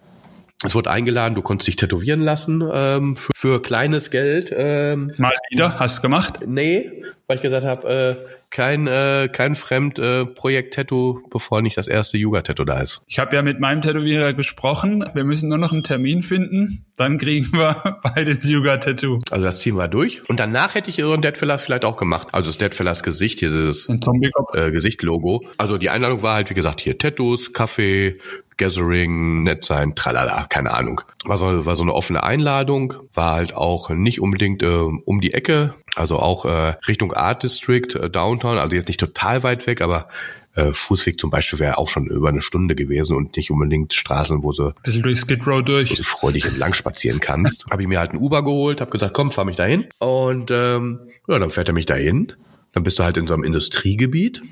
es 0.64 0.74
wurde 0.74 0.90
eingeladen, 0.90 1.34
du 1.34 1.42
konntest 1.42 1.68
dich 1.68 1.76
tätowieren 1.76 2.20
lassen 2.20 2.62
ähm, 2.72 3.16
für, 3.16 3.32
für 3.34 3.62
kleines 3.62 4.10
Geld. 4.10 4.50
Ähm, 4.56 5.12
Mal 5.18 5.32
wieder, 5.50 5.78
hast 5.78 5.98
du 5.98 6.02
gemacht? 6.02 6.40
Nee, 6.46 7.02
weil 7.26 7.36
ich 7.36 7.42
gesagt 7.42 7.66
habe, 7.66 8.16
äh, 8.18 8.39
kein, 8.50 8.86
äh, 8.88 9.28
kein 9.32 9.54
Fremdprojekt-Tattoo, 9.54 11.20
bevor 11.30 11.62
nicht 11.62 11.76
das 11.76 11.88
erste 11.88 12.18
Yuga-Tattoo 12.18 12.64
da 12.64 12.80
ist. 12.80 13.02
Ich 13.06 13.18
habe 13.18 13.34
ja 13.36 13.42
mit 13.42 13.60
meinem 13.60 13.80
Tätowierer 13.80 14.32
gesprochen. 14.32 15.04
Wir 15.14 15.24
müssen 15.24 15.48
nur 15.48 15.58
noch 15.58 15.72
einen 15.72 15.84
Termin 15.84 16.22
finden. 16.22 16.84
Dann 16.96 17.18
kriegen 17.18 17.46
wir 17.52 17.76
beides 18.14 18.48
Yuga-Tattoo. 18.48 19.20
Also 19.30 19.44
das 19.44 19.60
ziehen 19.60 19.76
wir 19.76 19.88
durch. 19.88 20.28
Und 20.28 20.40
danach 20.40 20.74
hätte 20.74 20.90
ich 20.90 20.98
Ihren 20.98 21.22
Deadfellas 21.22 21.62
vielleicht 21.62 21.84
auch 21.84 21.96
gemacht. 21.96 22.28
Also 22.32 22.50
das 22.50 22.58
Deadfellas 22.58 23.02
Gesicht, 23.02 23.40
dieses 23.40 23.88
äh, 23.88 24.70
Gesicht-Logo. 24.72 25.46
Also 25.56 25.78
die 25.78 25.90
Einladung 25.90 26.22
war 26.22 26.34
halt, 26.34 26.50
wie 26.50 26.54
gesagt, 26.54 26.80
hier 26.80 26.98
Tattoos, 26.98 27.52
Kaffee, 27.52 28.18
Gathering, 28.60 29.42
nett 29.42 29.64
sein, 29.64 29.94
tralala, 29.94 30.44
keine 30.48 30.72
Ahnung. 30.72 31.00
War 31.24 31.38
so, 31.38 31.66
war 31.66 31.76
so 31.76 31.82
eine 31.82 31.94
offene 31.94 32.22
Einladung, 32.22 32.94
war 33.14 33.32
halt 33.32 33.56
auch 33.56 33.88
nicht 33.88 34.20
unbedingt 34.20 34.62
äh, 34.62 34.66
um 34.66 35.20
die 35.20 35.32
Ecke, 35.32 35.74
also 35.96 36.18
auch 36.18 36.44
äh, 36.44 36.74
Richtung 36.86 37.12
Art 37.14 37.42
District, 37.42 37.94
äh, 37.94 38.10
Downtown, 38.10 38.58
also 38.58 38.76
jetzt 38.76 38.88
nicht 38.88 39.00
total 39.00 39.42
weit 39.42 39.66
weg, 39.66 39.80
aber 39.80 40.08
äh, 40.54 40.72
Fußweg 40.74 41.18
zum 41.18 41.30
Beispiel 41.30 41.58
wäre 41.58 41.78
auch 41.78 41.88
schon 41.88 42.06
über 42.06 42.28
eine 42.28 42.42
Stunde 42.42 42.74
gewesen 42.74 43.16
und 43.16 43.36
nicht 43.36 43.50
unbedingt 43.50 43.94
Straßen, 43.94 44.42
wo 44.42 44.52
sie 44.52 44.74
bisschen 44.82 45.02
durch 45.02 45.20
Skid 45.20 45.46
Row 45.46 45.62
durch, 45.62 45.94
du 45.94 46.02
freudig 46.02 46.44
entlang 46.44 46.74
spazieren 46.74 47.20
kannst. 47.20 47.64
habe 47.70 47.82
ich 47.82 47.88
mir 47.88 47.98
halt 47.98 48.12
ein 48.12 48.18
Uber 48.18 48.44
geholt, 48.44 48.80
habe 48.80 48.90
gesagt, 48.90 49.14
komm, 49.14 49.32
fahr 49.32 49.46
mich 49.46 49.56
dahin 49.56 49.86
und 49.98 50.50
ähm, 50.50 51.00
ja, 51.26 51.38
dann 51.38 51.50
fährt 51.50 51.68
er 51.68 51.74
mich 51.74 51.86
dahin. 51.86 52.34
Dann 52.72 52.84
bist 52.84 52.98
du 52.98 53.04
halt 53.04 53.16
in 53.16 53.26
so 53.26 53.34
einem 53.34 53.42
Industriegebiet 53.42 54.42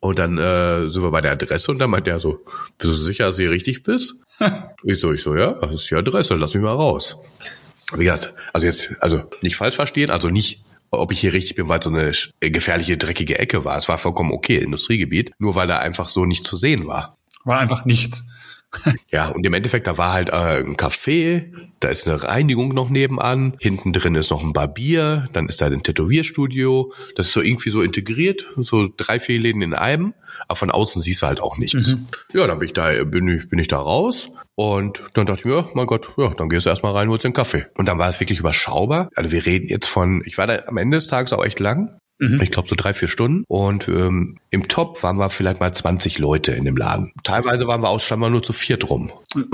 und 0.00 0.18
dann 0.18 0.38
äh, 0.38 0.88
sind 0.88 1.02
wir 1.02 1.10
bei 1.10 1.20
der 1.20 1.32
Adresse 1.32 1.70
und 1.70 1.78
dann 1.78 1.90
meint 1.90 2.06
er 2.08 2.20
so, 2.20 2.44
bist 2.78 2.92
du 2.92 2.96
sicher, 2.96 3.26
dass 3.26 3.36
du 3.36 3.42
hier 3.42 3.50
richtig 3.50 3.82
bist? 3.82 4.24
ich 4.84 5.00
so, 5.00 5.12
ich 5.12 5.22
so, 5.22 5.34
ja, 5.34 5.52
das 5.52 5.74
ist 5.74 5.90
die 5.90 5.94
Adresse, 5.94 6.34
lass 6.34 6.54
mich 6.54 6.62
mal 6.62 6.72
raus. 6.72 7.16
Wie 7.92 8.04
gesagt, 8.04 8.34
also 8.52 8.66
jetzt, 8.66 8.90
also 9.00 9.22
nicht 9.42 9.56
falsch 9.56 9.76
verstehen, 9.76 10.10
also 10.10 10.28
nicht, 10.28 10.62
ob 10.90 11.12
ich 11.12 11.20
hier 11.20 11.32
richtig 11.32 11.56
bin, 11.56 11.68
weil 11.68 11.78
es 11.78 11.84
so 11.84 11.90
eine 11.90 12.12
gefährliche, 12.50 12.96
dreckige 12.96 13.38
Ecke 13.38 13.64
war. 13.64 13.78
Es 13.78 13.88
war 13.88 13.98
vollkommen 13.98 14.32
okay, 14.32 14.56
Industriegebiet, 14.56 15.32
nur 15.38 15.54
weil 15.54 15.66
da 15.66 15.78
einfach 15.78 16.08
so 16.08 16.24
nichts 16.24 16.46
zu 16.46 16.56
sehen 16.56 16.86
war. 16.86 17.16
War 17.44 17.58
einfach 17.60 17.84
nichts. 17.84 18.28
ja, 19.10 19.28
und 19.28 19.44
im 19.46 19.54
Endeffekt, 19.54 19.86
da 19.86 19.96
war 19.96 20.12
halt 20.12 20.30
äh, 20.30 20.62
ein 20.62 20.76
Café, 20.76 21.52
da 21.80 21.88
ist 21.88 22.06
eine 22.06 22.22
Reinigung 22.22 22.74
noch 22.74 22.90
nebenan, 22.90 23.56
hinten 23.58 23.92
drin 23.92 24.14
ist 24.14 24.30
noch 24.30 24.42
ein 24.42 24.52
Barbier, 24.52 25.28
dann 25.32 25.48
ist 25.48 25.60
da 25.60 25.66
ein 25.66 25.82
Tätowierstudio. 25.82 26.92
Das 27.16 27.28
ist 27.28 27.32
so 27.32 27.40
irgendwie 27.40 27.70
so 27.70 27.80
integriert, 27.82 28.46
so 28.56 28.88
drei, 28.94 29.20
vier 29.20 29.40
Läden 29.40 29.62
in 29.62 29.74
einem, 29.74 30.14
aber 30.46 30.56
von 30.56 30.70
außen 30.70 31.00
siehst 31.00 31.22
du 31.22 31.26
halt 31.26 31.40
auch 31.40 31.58
nichts. 31.58 31.88
Mhm. 31.88 32.06
Ja, 32.32 32.46
dann 32.46 32.58
bin 32.58 32.66
ich 32.66 32.74
da, 32.74 33.04
bin 33.04 33.28
ich, 33.28 33.48
bin 33.48 33.58
ich 33.58 33.68
da 33.68 33.78
raus. 33.78 34.30
Und 34.54 35.04
dann 35.14 35.26
dachte 35.26 35.40
ich 35.40 35.44
mir, 35.44 35.68
mein 35.74 35.86
Gott, 35.86 36.08
ja, 36.16 36.30
dann 36.30 36.48
gehst 36.48 36.66
du 36.66 36.70
erstmal 36.70 36.92
rein, 36.92 37.08
holst 37.08 37.22
den 37.22 37.32
Kaffee. 37.32 37.66
Und 37.76 37.86
dann 37.86 37.98
war 37.98 38.08
es 38.08 38.18
wirklich 38.18 38.40
überschaubar. 38.40 39.08
Also 39.14 39.30
wir 39.30 39.46
reden 39.46 39.68
jetzt 39.68 39.86
von, 39.86 40.22
ich 40.26 40.36
war 40.36 40.48
da 40.48 40.64
am 40.66 40.78
Ende 40.78 40.96
des 40.96 41.06
Tages 41.06 41.32
auch 41.32 41.44
echt 41.44 41.60
lang. 41.60 41.96
Mhm. 42.18 42.40
Ich 42.42 42.50
glaube 42.50 42.68
so 42.68 42.74
drei, 42.76 42.94
vier 42.94 43.08
Stunden. 43.08 43.44
Und 43.48 43.88
ähm, 43.88 44.38
im 44.50 44.68
Top 44.68 45.02
waren 45.02 45.18
wir 45.18 45.30
vielleicht 45.30 45.60
mal 45.60 45.72
20 45.72 46.18
Leute 46.18 46.52
in 46.52 46.64
dem 46.64 46.76
Laden. 46.76 47.12
Teilweise 47.22 47.66
waren 47.66 47.82
wir 47.82 47.88
wir 47.98 48.30
nur 48.30 48.42
zu 48.42 48.52
viert 48.52 48.88
rum. 48.88 49.10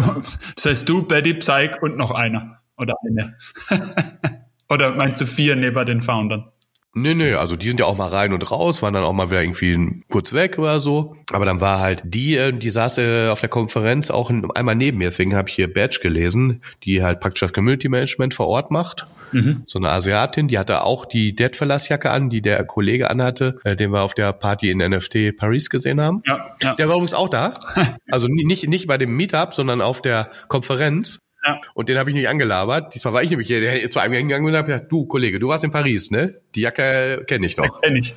Das 0.56 0.64
heißt 0.64 0.88
du, 0.88 1.02
Betty, 1.02 1.34
Psych 1.34 1.82
und 1.82 1.96
noch 1.96 2.10
einer. 2.10 2.58
Oder 2.76 2.94
eine. 3.06 3.36
Oder 4.68 4.94
meinst 4.94 5.20
du 5.20 5.26
vier 5.26 5.56
neben 5.56 5.86
den 5.86 6.00
Foundern? 6.00 6.50
Nee, 6.96 7.14
nee, 7.14 7.34
also 7.34 7.56
die 7.56 7.66
sind 7.66 7.80
ja 7.80 7.86
auch 7.86 7.98
mal 7.98 8.08
rein 8.08 8.32
und 8.32 8.48
raus, 8.52 8.80
waren 8.80 8.94
dann 8.94 9.02
auch 9.02 9.12
mal 9.12 9.28
wieder 9.28 9.42
irgendwie 9.42 10.00
kurz 10.08 10.32
weg 10.32 10.60
oder 10.60 10.78
so. 10.78 11.16
Aber 11.32 11.44
dann 11.44 11.60
war 11.60 11.80
halt 11.80 12.02
die, 12.04 12.36
äh, 12.36 12.52
die 12.52 12.70
saß 12.70 12.98
äh, 12.98 13.28
auf 13.28 13.40
der 13.40 13.48
Konferenz 13.48 14.10
auch 14.10 14.30
einmal 14.30 14.76
neben 14.76 14.98
mir, 14.98 15.08
deswegen 15.08 15.34
habe 15.34 15.48
ich 15.48 15.56
hier 15.56 15.72
Badge 15.72 15.98
gelesen, 16.00 16.62
die 16.84 17.02
halt 17.02 17.18
praktisch 17.18 17.40
das 17.40 17.52
Community 17.52 17.88
Management 17.88 18.32
vor 18.32 18.46
Ort 18.46 18.70
macht. 18.70 19.08
Mhm. 19.34 19.64
So 19.66 19.78
eine 19.78 19.90
Asiatin, 19.90 20.48
die 20.48 20.58
hatte 20.58 20.84
auch 20.84 21.04
die 21.06 21.34
Deadfellas-Jacke 21.34 22.10
an, 22.10 22.30
die 22.30 22.40
der 22.40 22.64
Kollege 22.64 23.10
anhatte, 23.10 23.58
äh, 23.64 23.74
den 23.74 23.90
wir 23.90 24.02
auf 24.02 24.14
der 24.14 24.32
Party 24.32 24.70
in 24.70 24.78
NFT 24.78 25.36
Paris 25.36 25.70
gesehen 25.70 26.00
haben. 26.00 26.22
Ja, 26.24 26.54
ja. 26.62 26.74
Der 26.74 26.88
war 26.88 26.94
übrigens 26.94 27.14
auch 27.14 27.28
da. 27.28 27.52
Also 28.10 28.28
nicht, 28.28 28.68
nicht 28.68 28.86
bei 28.86 28.96
dem 28.96 29.16
Meetup, 29.16 29.54
sondern 29.54 29.80
auf 29.80 30.00
der 30.00 30.30
Konferenz. 30.46 31.18
Ja. 31.44 31.60
Und 31.74 31.88
den 31.88 31.98
habe 31.98 32.10
ich 32.10 32.16
nicht 32.16 32.28
angelabert. 32.28 32.94
Diesmal 32.94 33.12
war 33.12 33.22
ich 33.22 33.30
nämlich 33.30 33.48
hier 33.48 33.60
der, 33.60 33.90
zu 33.90 33.98
einem 33.98 34.14
hingegangen 34.14 34.48
und 34.48 34.56
habe 34.56 34.68
gesagt, 34.68 34.90
du 34.90 35.06
Kollege, 35.06 35.38
du 35.38 35.48
warst 35.48 35.64
in 35.64 35.70
Paris, 35.70 36.10
ne? 36.10 36.40
Die 36.54 36.60
Jacke 36.60 37.24
kenne 37.26 37.46
ich 37.46 37.56
noch. 37.56 37.80
Kenn 37.82 37.96
ich. 37.96 38.14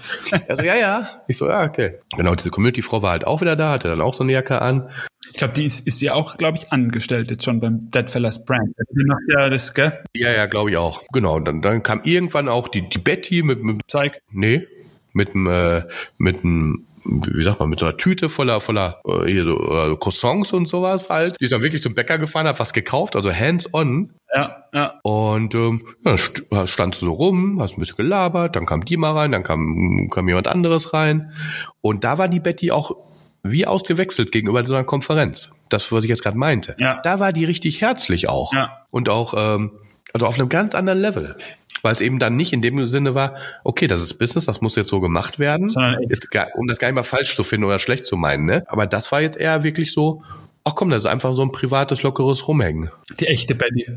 Also 0.47 0.63
ja, 0.63 0.75
ja. 0.75 1.09
Ich 1.27 1.37
so, 1.37 1.49
ja, 1.49 1.63
okay. 1.63 1.99
Genau, 2.15 2.35
diese 2.35 2.51
Community-Frau 2.51 3.01
war 3.01 3.11
halt 3.11 3.27
auch 3.27 3.41
wieder 3.41 3.55
da, 3.55 3.71
hatte 3.71 3.89
dann 3.89 4.01
auch 4.01 4.13
so 4.13 4.23
eine 4.23 4.33
Jacke 4.33 4.61
an. 4.61 4.89
Ich 5.37 5.39
glaube, 5.39 5.53
die 5.53 5.65
ist, 5.65 5.85
ist 5.85 6.01
ja 6.01 6.15
auch, 6.15 6.37
glaube 6.37 6.57
ich, 6.57 6.73
angestellt 6.73 7.29
jetzt 7.29 7.43
schon 7.43 7.59
beim 7.59 7.91
Deadfellas 7.91 8.43
Brand. 8.43 8.73
Die 8.89 9.05
macht 9.05 9.21
ja 9.29 9.51
das, 9.51 9.71
gell? 9.75 10.03
Ja, 10.15 10.31
ja, 10.31 10.47
glaube 10.47 10.71
ich 10.71 10.77
auch. 10.77 11.03
Genau. 11.13 11.35
Und 11.35 11.47
dann, 11.47 11.61
dann 11.61 11.83
kam 11.83 12.01
irgendwann 12.05 12.49
auch 12.49 12.67
die, 12.69 12.89
die 12.89 12.97
Betty 12.97 13.43
mit, 13.43 13.61
mit 13.61 13.81
Zeig. 13.87 14.19
Nee, 14.31 14.65
mit 15.13 15.35
einem, 15.35 15.45
äh, 15.45 15.83
mit 16.17 16.43
einem 16.43 16.87
wie 17.05 17.43
sagt 17.43 17.59
man, 17.59 17.69
mit 17.69 17.79
so 17.79 17.85
einer 17.85 17.97
Tüte 17.97 18.29
voller, 18.29 18.61
voller 18.61 18.99
äh, 19.05 19.31
hier 19.31 19.43
so, 19.43 19.57
äh, 19.57 19.95
Croissants 19.95 20.53
und 20.53 20.67
sowas 20.67 21.11
halt. 21.11 21.39
Die 21.39 21.43
ist 21.45 21.53
dann 21.53 21.61
wirklich 21.61 21.83
zum 21.83 21.93
Bäcker 21.93 22.17
gefahren, 22.17 22.47
hat 22.47 22.59
was 22.59 22.73
gekauft, 22.73 23.15
also 23.15 23.31
hands-on. 23.31 24.13
Ja, 24.33 24.63
ja. 24.73 24.99
Und 25.03 25.53
ähm, 25.53 25.83
ja, 26.03 26.65
stand 26.65 26.95
so 26.95 27.13
rum, 27.13 27.61
hast 27.61 27.77
ein 27.77 27.79
bisschen 27.79 27.97
gelabert, 27.97 28.55
dann 28.55 28.65
kam 28.65 28.83
die 28.83 28.97
mal 28.97 29.11
rein, 29.11 29.33
dann 29.33 29.43
kam, 29.43 30.09
kam 30.09 30.27
jemand 30.27 30.47
anderes 30.47 30.95
rein. 30.95 31.31
Und 31.81 32.03
da 32.03 32.17
war 32.17 32.27
die 32.27 32.39
Betty 32.39 32.71
auch 32.71 33.07
wie 33.43 33.65
ausgewechselt 33.65 34.31
gegenüber 34.31 34.63
so 34.63 34.73
einer 34.73 34.83
Konferenz. 34.83 35.51
Das, 35.69 35.91
was 35.91 36.03
ich 36.03 36.09
jetzt 36.09 36.23
gerade 36.23 36.37
meinte. 36.37 36.75
Ja. 36.79 36.99
Da 37.03 37.19
war 37.19 37.33
die 37.33 37.45
richtig 37.45 37.81
herzlich 37.81 38.29
auch. 38.29 38.53
Ja. 38.53 38.85
Und 38.91 39.09
auch, 39.09 39.33
ähm, 39.37 39.71
also 40.13 40.25
auf 40.25 40.39
einem 40.39 40.49
ganz 40.49 40.75
anderen 40.75 40.99
Level 40.99 41.35
weil 41.81 41.93
es 41.93 42.01
eben 42.01 42.19
dann 42.19 42.35
nicht 42.35 42.53
in 42.53 42.61
dem 42.61 42.85
Sinne 42.87 43.15
war, 43.15 43.35
okay, 43.63 43.87
das 43.87 44.01
ist 44.01 44.15
Business, 44.15 44.45
das 44.45 44.61
muss 44.61 44.75
jetzt 44.75 44.89
so 44.89 44.99
gemacht 44.99 45.39
werden, 45.39 45.69
jetzt, 46.09 46.27
um 46.55 46.67
das 46.67 46.79
gar 46.79 46.87
nicht 46.87 46.95
mal 46.95 47.03
falsch 47.03 47.35
zu 47.35 47.43
finden 47.43 47.65
oder 47.65 47.79
schlecht 47.79 48.05
zu 48.05 48.17
meinen, 48.17 48.45
ne? 48.45 48.63
Aber 48.67 48.87
das 48.87 49.11
war 49.11 49.21
jetzt 49.21 49.37
eher 49.37 49.63
wirklich 49.63 49.93
so, 49.93 50.23
ach 50.67 50.75
komm, 50.75 50.89
das 50.89 51.05
ist 51.05 51.09
einfach 51.09 51.33
so 51.33 51.41
ein 51.41 51.51
privates, 51.51 52.03
lockeres 52.03 52.47
Rumhängen. 52.47 52.91
Die 53.19 53.27
echte 53.27 53.55
Betty. 53.55 53.87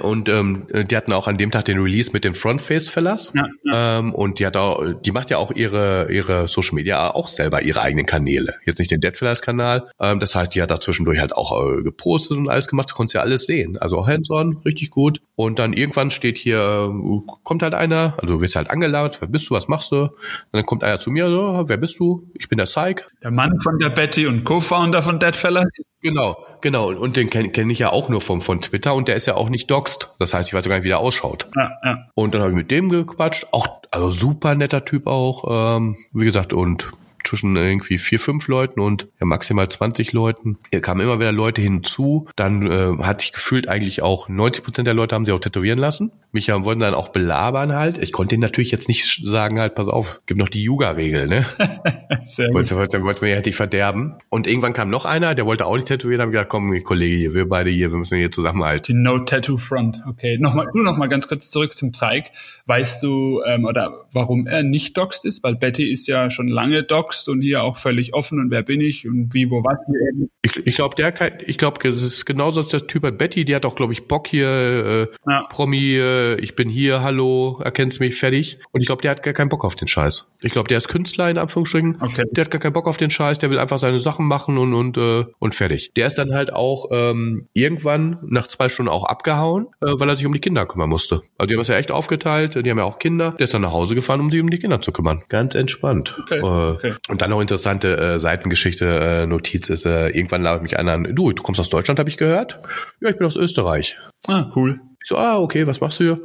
Und 0.00 0.28
ähm, 0.28 0.66
die 0.72 0.96
hatten 0.96 1.12
auch 1.12 1.28
an 1.28 1.36
dem 1.36 1.50
Tag 1.50 1.66
den 1.66 1.78
Release 1.78 2.10
mit 2.12 2.24
den 2.24 2.34
Frontface-Fellas. 2.34 3.32
Ja, 3.34 3.46
ja. 3.64 3.98
Ähm, 3.98 4.14
und 4.14 4.38
die 4.38 4.46
hat 4.46 4.56
auch, 4.56 4.82
die 5.04 5.10
macht 5.10 5.30
ja 5.30 5.36
auch 5.36 5.52
ihre, 5.52 6.10
ihre 6.10 6.48
Social 6.48 6.74
Media 6.74 7.12
auch 7.12 7.28
selber 7.28 7.62
ihre 7.62 7.82
eigenen 7.82 8.06
Kanäle. 8.06 8.54
Jetzt 8.64 8.78
nicht 8.78 8.90
den 8.90 9.00
Deadfellas-Kanal. 9.00 9.90
Ähm, 10.00 10.18
das 10.18 10.34
heißt, 10.34 10.54
die 10.54 10.62
hat 10.62 10.70
da 10.70 10.80
zwischendurch 10.80 11.20
halt 11.20 11.34
auch 11.34 11.60
äh, 11.60 11.82
gepostet 11.82 12.38
und 12.38 12.48
alles 12.48 12.68
gemacht. 12.68 12.90
Du 12.90 12.94
konntest 12.94 13.14
ja 13.14 13.20
alles 13.20 13.44
sehen. 13.44 13.76
Also 13.76 13.98
auch 13.98 14.06
hands-on, 14.06 14.62
richtig 14.64 14.90
gut. 14.90 15.20
Und 15.36 15.58
dann 15.58 15.74
irgendwann 15.74 16.10
steht 16.10 16.38
hier, 16.38 16.90
äh, 16.90 17.32
kommt 17.42 17.62
halt 17.62 17.74
einer, 17.74 18.14
also 18.16 18.36
du 18.36 18.40
wirst 18.40 18.56
halt 18.56 18.70
angelabert, 18.70 19.20
wer 19.20 19.28
bist 19.28 19.50
du, 19.50 19.54
was 19.54 19.68
machst 19.68 19.92
du? 19.92 20.04
Und 20.04 20.10
dann 20.52 20.64
kommt 20.64 20.84
einer 20.84 20.98
zu 20.98 21.10
mir, 21.10 21.28
so, 21.28 21.64
wer 21.66 21.76
bist 21.76 21.98
du? 21.98 22.30
Ich 22.34 22.48
bin 22.48 22.56
der 22.56 22.66
Psych. 22.66 23.02
Der 23.22 23.30
Mann 23.30 23.60
von 23.60 23.78
der 23.78 23.90
Betty 23.90 24.26
und 24.26 24.44
Co-Founder 24.44 25.02
von 25.02 25.18
Deadfellas. 25.18 25.66
Genau, 26.04 26.36
genau. 26.60 26.92
Und 26.92 27.16
den 27.16 27.30
kenne 27.30 27.48
kenn 27.48 27.70
ich 27.70 27.78
ja 27.78 27.90
auch 27.90 28.10
nur 28.10 28.20
vom, 28.20 28.42
von 28.42 28.60
Twitter 28.60 28.94
und 28.94 29.08
der 29.08 29.16
ist 29.16 29.24
ja 29.24 29.36
auch 29.36 29.48
nicht 29.48 29.70
doxed. 29.70 30.10
Das 30.18 30.34
heißt, 30.34 30.48
ich 30.48 30.54
weiß 30.54 30.68
gar 30.68 30.74
nicht, 30.74 30.84
wie 30.84 30.88
der 30.88 30.98
ausschaut. 30.98 31.48
Ja, 31.56 31.70
ja. 31.82 32.08
Und 32.14 32.34
dann 32.34 32.42
habe 32.42 32.50
ich 32.50 32.56
mit 32.56 32.70
dem 32.70 32.90
gequatscht. 32.90 33.46
Auch, 33.52 33.80
also 33.90 34.10
super 34.10 34.54
netter 34.54 34.84
Typ 34.84 35.06
auch. 35.06 35.76
Ähm, 35.76 35.96
wie 36.12 36.26
gesagt, 36.26 36.52
und 36.52 36.90
zwischen 37.24 37.56
irgendwie 37.56 37.98
vier, 37.98 38.20
fünf 38.20 38.48
Leuten 38.48 38.80
und 38.80 39.08
ja, 39.20 39.26
maximal 39.26 39.68
20 39.68 40.12
Leuten. 40.12 40.58
Hier 40.70 40.80
kamen 40.80 41.00
immer 41.00 41.18
wieder 41.18 41.32
Leute 41.32 41.60
hinzu. 41.60 42.28
Dann 42.36 42.70
äh, 42.70 43.02
hat 43.02 43.20
sich 43.22 43.32
gefühlt 43.32 43.68
eigentlich 43.68 44.02
auch 44.02 44.28
90 44.28 44.64
Prozent 44.64 44.86
der 44.86 44.94
Leute 44.94 45.14
haben 45.14 45.24
sich 45.24 45.34
auch 45.34 45.40
tätowieren 45.40 45.78
lassen. 45.78 46.12
Mich 46.32 46.50
haben, 46.50 46.64
wollten 46.64 46.80
dann 46.80 46.94
auch 46.94 47.10
belabern 47.10 47.72
halt. 47.74 47.98
Ich 47.98 48.12
konnte 48.12 48.34
ihnen 48.34 48.42
natürlich 48.42 48.70
jetzt 48.72 48.88
nicht 48.88 49.22
sagen 49.24 49.60
halt, 49.60 49.74
pass 49.74 49.88
auf, 49.88 50.20
gibt 50.26 50.40
noch 50.40 50.48
die 50.48 50.64
Yuga-Regel, 50.64 51.28
ne? 51.28 51.46
Sehr 52.24 52.48
gut. 52.48 52.56
Wollte, 52.56 52.76
wollte, 52.76 53.02
wollte 53.04 53.24
mir 53.24 53.40
nicht 53.40 53.54
verderben. 53.54 54.16
Und 54.30 54.46
irgendwann 54.46 54.72
kam 54.72 54.90
noch 54.90 55.04
einer, 55.04 55.34
der 55.34 55.46
wollte 55.46 55.66
auch 55.66 55.76
nicht 55.76 55.88
tätowieren. 55.88 56.18
Da 56.18 56.22
habe 56.22 56.32
ich 56.32 56.34
gesagt, 56.34 56.50
komm, 56.50 56.82
Kollege 56.82 57.16
hier, 57.16 57.34
wir 57.34 57.48
beide 57.48 57.70
hier, 57.70 57.92
wir 57.92 57.98
müssen 57.98 58.18
hier 58.18 58.32
zusammenhalten. 58.32 58.84
Die 58.86 58.94
No 58.94 59.20
Tattoo 59.20 59.56
Front. 59.56 60.02
Okay, 60.08 60.38
nochmal, 60.38 60.66
nur 60.74 60.84
noch 60.84 60.96
mal 60.96 61.08
ganz 61.08 61.28
kurz 61.28 61.50
zurück 61.50 61.72
zum 61.72 61.92
Psych. 61.92 62.24
Weißt 62.66 63.02
du, 63.02 63.42
ähm, 63.46 63.64
oder 63.64 64.06
warum 64.12 64.46
er 64.46 64.62
nicht 64.62 64.96
doxed 64.96 65.24
ist? 65.24 65.42
Weil 65.42 65.54
Betty 65.54 65.90
ist 65.90 66.06
ja 66.08 66.30
schon 66.30 66.48
lange 66.48 66.82
doxed 67.14 67.28
und 67.28 67.40
hier 67.40 67.62
auch 67.62 67.76
völlig 67.76 68.14
offen 68.14 68.38
und 68.40 68.50
wer 68.50 68.62
bin 68.62 68.80
ich 68.80 69.06
und 69.08 69.32
wie, 69.32 69.50
wo, 69.50 69.62
was 69.64 69.78
hier 69.86 70.00
eben. 70.12 70.30
Ich, 70.42 70.56
ich 70.66 70.74
glaube, 70.76 70.94
der, 70.96 71.12
kann- 71.12 71.38
ich 71.46 71.58
glaube, 71.58 71.78
das 71.82 72.02
ist 72.02 72.26
genauso 72.26 72.60
als 72.60 72.70
der 72.70 72.86
Typ 72.86 73.02
bei 73.02 73.10
Betty. 73.10 73.44
Die 73.44 73.54
hat 73.54 73.64
auch, 73.64 73.76
glaube 73.76 73.92
ich, 73.92 74.06
Bock 74.08 74.28
hier, 74.28 74.48
äh, 74.48 75.06
Ja. 75.30 75.44
Promi, 75.48 75.96
äh, 75.96 76.34
ich 76.40 76.54
bin 76.54 76.68
hier, 76.68 77.02
hallo, 77.02 77.60
erkennst 77.64 78.00
mich, 78.00 78.16
fertig. 78.16 78.58
Und 78.72 78.80
ich 78.82 78.86
glaube, 78.86 79.02
der 79.02 79.12
hat 79.12 79.22
gar 79.22 79.34
keinen 79.34 79.48
Bock 79.48 79.64
auf 79.64 79.74
den 79.74 79.88
Scheiß. 79.88 80.26
Ich 80.42 80.52
glaube, 80.52 80.68
der 80.68 80.78
ist 80.78 80.88
Künstler 80.88 81.30
in 81.30 81.38
Anführungsstrichen. 81.38 81.96
Okay. 82.00 82.24
Der 82.32 82.44
hat 82.44 82.50
gar 82.50 82.60
keinen 82.60 82.72
Bock 82.74 82.86
auf 82.86 82.96
den 82.96 83.10
Scheiß. 83.10 83.38
Der 83.38 83.50
will 83.50 83.58
einfach 83.58 83.78
seine 83.78 83.98
Sachen 83.98 84.26
machen 84.26 84.58
und 84.58 84.74
und 84.74 84.96
äh, 84.98 85.24
und 85.38 85.54
fertig. 85.54 85.92
Der 85.96 86.06
ist 86.06 86.16
dann 86.18 86.32
halt 86.32 86.52
auch 86.52 86.88
ähm, 86.92 87.48
irgendwann 87.54 88.18
nach 88.26 88.46
zwei 88.48 88.68
Stunden 88.68 88.90
auch 88.90 89.04
abgehauen, 89.04 89.66
äh, 89.80 89.92
weil 89.98 90.08
er 90.08 90.16
sich 90.16 90.26
um 90.26 90.32
die 90.32 90.40
Kinder 90.40 90.66
kümmern 90.66 90.88
musste. 90.90 91.22
Also 91.38 91.46
die 91.48 91.54
haben 91.54 91.60
es 91.62 91.68
ja 91.68 91.76
echt 91.76 91.90
aufgeteilt. 91.90 92.54
Die 92.54 92.70
haben 92.70 92.78
ja 92.78 92.84
auch 92.84 92.98
Kinder. 92.98 93.32
Der 93.38 93.44
ist 93.44 93.54
dann 93.54 93.62
nach 93.62 93.72
Hause 93.72 93.94
gefahren, 93.94 94.20
um 94.20 94.30
sich 94.30 94.40
um 94.40 94.50
die 94.50 94.58
Kinder 94.58 94.80
zu 94.80 94.92
kümmern. 94.92 95.22
Ganz 95.28 95.54
entspannt. 95.54 96.16
Okay, 96.20 96.38
Äh, 96.38 96.42
okay. 96.42 96.94
Und 97.08 97.20
dann 97.20 97.30
noch 97.30 97.40
interessante 97.40 97.96
äh, 97.98 98.18
Seitengeschichte, 98.18 98.86
äh, 98.86 99.26
Notiz 99.26 99.68
ist, 99.68 99.84
äh, 99.84 100.08
irgendwann 100.08 100.42
labert 100.42 100.62
mich 100.62 100.78
einer 100.78 100.92
an, 100.92 101.04
du, 101.14 101.32
du 101.32 101.42
kommst 101.42 101.60
aus 101.60 101.68
Deutschland, 101.68 101.98
habe 101.98 102.08
ich 102.08 102.16
gehört? 102.16 102.60
Ja, 103.00 103.10
ich 103.10 103.18
bin 103.18 103.26
aus 103.26 103.36
Österreich. 103.36 103.98
Ah, 104.26 104.50
cool. 104.56 104.80
Ich 105.02 105.08
so, 105.08 105.18
ah, 105.18 105.38
okay, 105.38 105.66
was 105.66 105.80
machst 105.80 106.00
du 106.00 106.04
hier? 106.04 106.20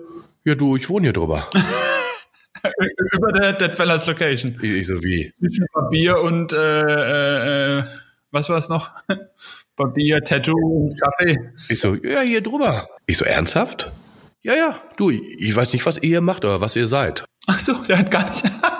Ja, 0.46 0.56
du, 0.56 0.78
ich 0.78 0.90
wohne 0.90 1.08
hier 1.08 1.14
drüber. 1.14 1.50
Über 3.14 3.32
der 3.34 3.54
Deadfellas 3.54 4.08
Location. 4.08 4.58
ich, 4.62 4.72
ich 4.72 4.88
so, 4.88 5.04
wie? 5.04 5.32
Zwischen 5.38 5.66
Barbier 5.74 6.18
und, 6.20 6.54
äh, 6.54 7.80
äh, 7.80 7.84
was 8.32 8.50
war 8.50 8.58
es 8.58 8.70
noch? 8.70 8.90
Barbier, 9.76 10.24
Tattoo 10.24 10.54
und 10.54 11.02
Kaffee. 11.02 11.38
Ich 11.70 11.80
so, 11.80 11.96
ja, 11.96 12.22
hier 12.22 12.42
drüber. 12.42 12.88
Ich 13.06 13.18
so, 13.18 13.26
ernsthaft? 13.26 13.92
Ja, 14.42 14.56
ja, 14.56 14.82
du, 14.96 15.10
ich, 15.10 15.22
ich 15.40 15.56
weiß 15.56 15.74
nicht, 15.74 15.86
was 15.86 15.98
ihr 15.98 16.08
hier 16.08 16.22
macht 16.22 16.46
oder 16.46 16.62
was 16.62 16.76
ihr 16.78 16.88
seid. 16.88 17.26
Ach 17.48 17.60
so, 17.60 17.74
der 17.88 18.00
hat 18.00 18.12
gar 18.12 18.30
nicht. 18.30 18.44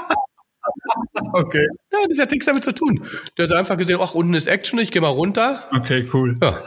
okay. 1.34 1.68
Ja, 1.92 2.00
das 2.10 2.20
hat 2.20 2.32
nichts 2.32 2.46
damit 2.46 2.64
zu 2.64 2.74
tun. 2.74 3.06
Der 3.38 3.48
hat 3.48 3.56
einfach 3.56 3.78
gesehen, 3.78 4.00
ach, 4.02 4.14
unten 4.14 4.34
ist 4.34 4.48
Action, 4.48 4.80
ich 4.80 4.92
gehe 4.92 5.02
mal 5.02 5.10
runter. 5.10 5.64
Okay, 5.76 6.08
cool. 6.14 6.38
Ja. 6.42 6.60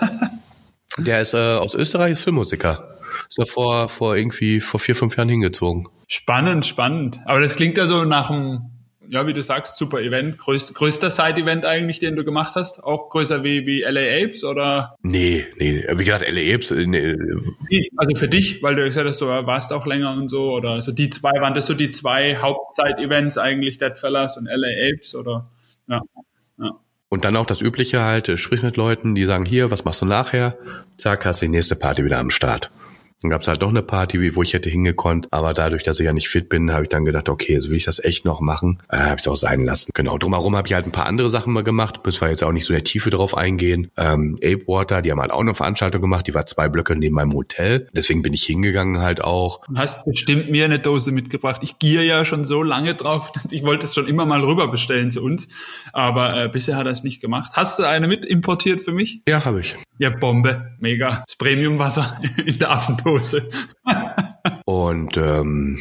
Der 0.99 1.23
ist 1.23 1.35
äh, 1.35 1.38
aus 1.38 1.75
Österreich, 1.75 2.12
ist 2.12 2.23
Filmmusiker. 2.23 2.99
Ist 3.29 3.38
da 3.38 3.45
vor, 3.45 3.88
vor 3.88 4.17
irgendwie 4.17 4.61
vor 4.61 4.81
vier, 4.81 4.97
fünf 4.97 5.17
Jahren 5.17 5.29
hingezogen. 5.29 5.88
Spannend, 6.07 6.67
spannend. 6.67 7.21
Aber 7.25 7.41
das 7.41 7.57
klingt 7.57 7.79
ja 7.79 7.87
so 7.87 8.05
nach 8.05 8.31
einem, 8.31 8.72
ja, 9.12 9.27
wie 9.27 9.35
du 9.35 9.42
sagst, 9.42 9.77
super 9.77 10.01
Event. 10.01 10.38
Größ, 10.38 10.72
größter 10.72 11.11
Side-Event 11.11 11.66
eigentlich, 11.66 12.01
den 12.01 12.16
du 12.16 12.25
gemacht 12.25 12.55
hast. 12.55 12.83
Auch 12.83 13.11
größer 13.11 13.44
wie, 13.44 13.66
wie 13.66 13.83
LA 13.83 14.25
Apes 14.25 14.42
oder 14.42 14.96
Nee, 15.03 15.44
nee, 15.59 15.85
wie 15.87 16.05
gesagt, 16.05 16.25
LA 16.27 16.55
Apes, 16.55 16.70
äh, 16.70 16.87
nee, 16.87 17.14
wie? 17.68 17.90
Also 17.98 18.16
für 18.16 18.29
dich, 18.29 18.62
weil 18.62 18.75
du 18.75 18.85
gesagt 18.85 19.07
hast, 19.07 19.20
du 19.20 19.27
warst 19.27 19.70
auch 19.75 19.85
länger 19.85 20.14
und 20.14 20.31
so. 20.31 20.55
Oder 20.55 20.81
so 20.81 20.92
die 20.92 21.11
zwei, 21.11 21.33
waren 21.42 21.53
das 21.53 21.66
so 21.66 21.75
die 21.75 21.90
zwei 21.90 22.37
Hauptzeit-Events 22.37 23.37
eigentlich, 23.37 23.77
Deadfellas 23.77 24.38
und 24.38 24.46
LA 24.46 24.94
Apes 24.94 25.14
oder, 25.14 25.51
ja. 25.88 26.01
ja. 26.59 26.70
Und 27.11 27.25
dann 27.27 27.37
auch 27.37 27.44
das 27.44 27.61
Übliche 27.61 28.01
halt, 28.01 28.31
äh, 28.31 28.38
sprich 28.38 28.62
mit 28.62 28.79
Leuten, 28.79 29.14
die 29.14 29.27
sagen, 29.27 29.44
hier, 29.44 29.70
was 29.70 29.85
machst 29.85 30.01
du 30.01 30.07
nachher? 30.07 30.57
Zack, 30.96 31.27
hast 31.27 31.42
die 31.42 31.48
nächste 31.48 31.77
Party 31.77 32.03
wieder 32.03 32.18
am 32.18 32.31
Start. 32.31 32.70
Dann 33.23 33.31
gab's 33.31 33.49
halt 33.49 33.61
noch 33.61 33.69
eine 33.71 33.83
Party, 33.83 34.21
wie- 34.21 34.37
wo 34.37 34.43
ich 34.43 34.53
hätte 34.53 34.69
hingekonnt, 34.69 35.29
aber 35.31 35.55
dadurch, 35.55 35.83
dass 35.83 35.99
ich 36.01 36.07
ja 36.07 36.13
nicht 36.13 36.29
fit 36.29 36.49
bin, 36.49 36.73
habe 36.73 36.85
ich 36.85 36.91
dann 36.91 37.05
gedacht, 37.05 37.29
okay, 37.29 37.59
so 37.61 37.71
will 37.71 37.77
ich 37.77 37.85
das 37.85 38.03
echt 38.05 38.25
noch 38.25 38.41
machen, 38.41 38.83
äh, 38.91 38.99
habe 38.99 39.17
ich 39.21 39.29
auch 39.29 39.37
sein 39.37 39.65
lassen. 39.65 39.91
Genau, 39.95 40.19
drumherum 40.19 40.57
habe 40.57 40.69
ich 40.69 40.75
halt 40.75 40.87
ein 40.87 40.93
paar 40.93 41.07
andere 41.07 41.31
Sachen 41.31 41.53
mal 41.53 41.63
gemacht, 41.63 42.05
müssen 42.05 42.21
wir 42.21 42.29
jetzt 42.29 42.43
auch 42.45 42.53
nicht 42.53 42.65
so 42.65 42.73
in 42.73 42.79
der 42.79 42.85
Tiefe 42.85 43.11
drauf 43.11 43.37
eingehen. 43.37 43.91
Ähm, 43.97 44.37
Ape 44.43 44.67
Water, 44.67 45.03
die 45.03 45.11
haben 45.11 45.21
halt 45.21 45.31
auch 45.33 45.41
eine 45.41 45.55
Veranstaltung 45.55 46.01
gemacht, 46.01 46.27
die 46.27 46.35
war 46.35 46.47
zwei 46.47 46.69
Blöcke 46.69 46.97
neben 46.97 47.15
meinem 47.15 47.33
Hotel, 47.33 47.89
deswegen 47.95 48.23
bin 48.23 48.33
ich 48.35 48.43
hingegangen 48.45 49.01
halt 49.01 49.23
auch. 49.23 49.61
Und 49.69 49.79
hast 49.79 50.05
bestimmt 50.05 50.51
mir 50.51 50.65
eine 50.65 50.79
Dose 50.81 51.13
mitgebracht. 51.13 51.61
Ich 51.63 51.79
gier 51.79 52.03
ja 52.05 52.25
schon 52.25 52.45
so 52.45 52.63
lange 52.63 52.95
drauf, 52.95 53.33
dass 53.35 53.53
ich 53.53 53.63
wollte 53.63 53.87
es 53.87 53.95
schon 53.95 54.07
immer 54.09 54.27
mal 54.27 54.43
rüber 54.45 54.69
bestellen 54.69 55.11
zu 55.11 55.23
uns. 55.23 55.49
Aber 55.93 56.45
äh, 56.45 56.49
bisher 56.49 56.77
hat 56.77 56.87
er 56.87 56.93
es 56.93 57.05
nicht 57.05 57.21
gemacht. 57.21 57.51
Hast 57.55 57.79
du 57.79 57.85
eine 57.85 58.09
mit 58.09 58.25
importiert 58.25 58.81
für 58.81 58.93
mich? 58.93 59.21
Ja, 59.29 59.45
habe 59.45 59.61
ich. 59.61 59.75
Ja, 59.98 60.11
Bombe. 60.11 60.72
Mega. 60.81 61.22
Das 61.26 61.37
Premiumwasser 61.37 62.20
in 62.46 62.59
der 62.59 62.70
Affendose. 62.70 63.48
Und 64.64 65.16
ähm, 65.16 65.81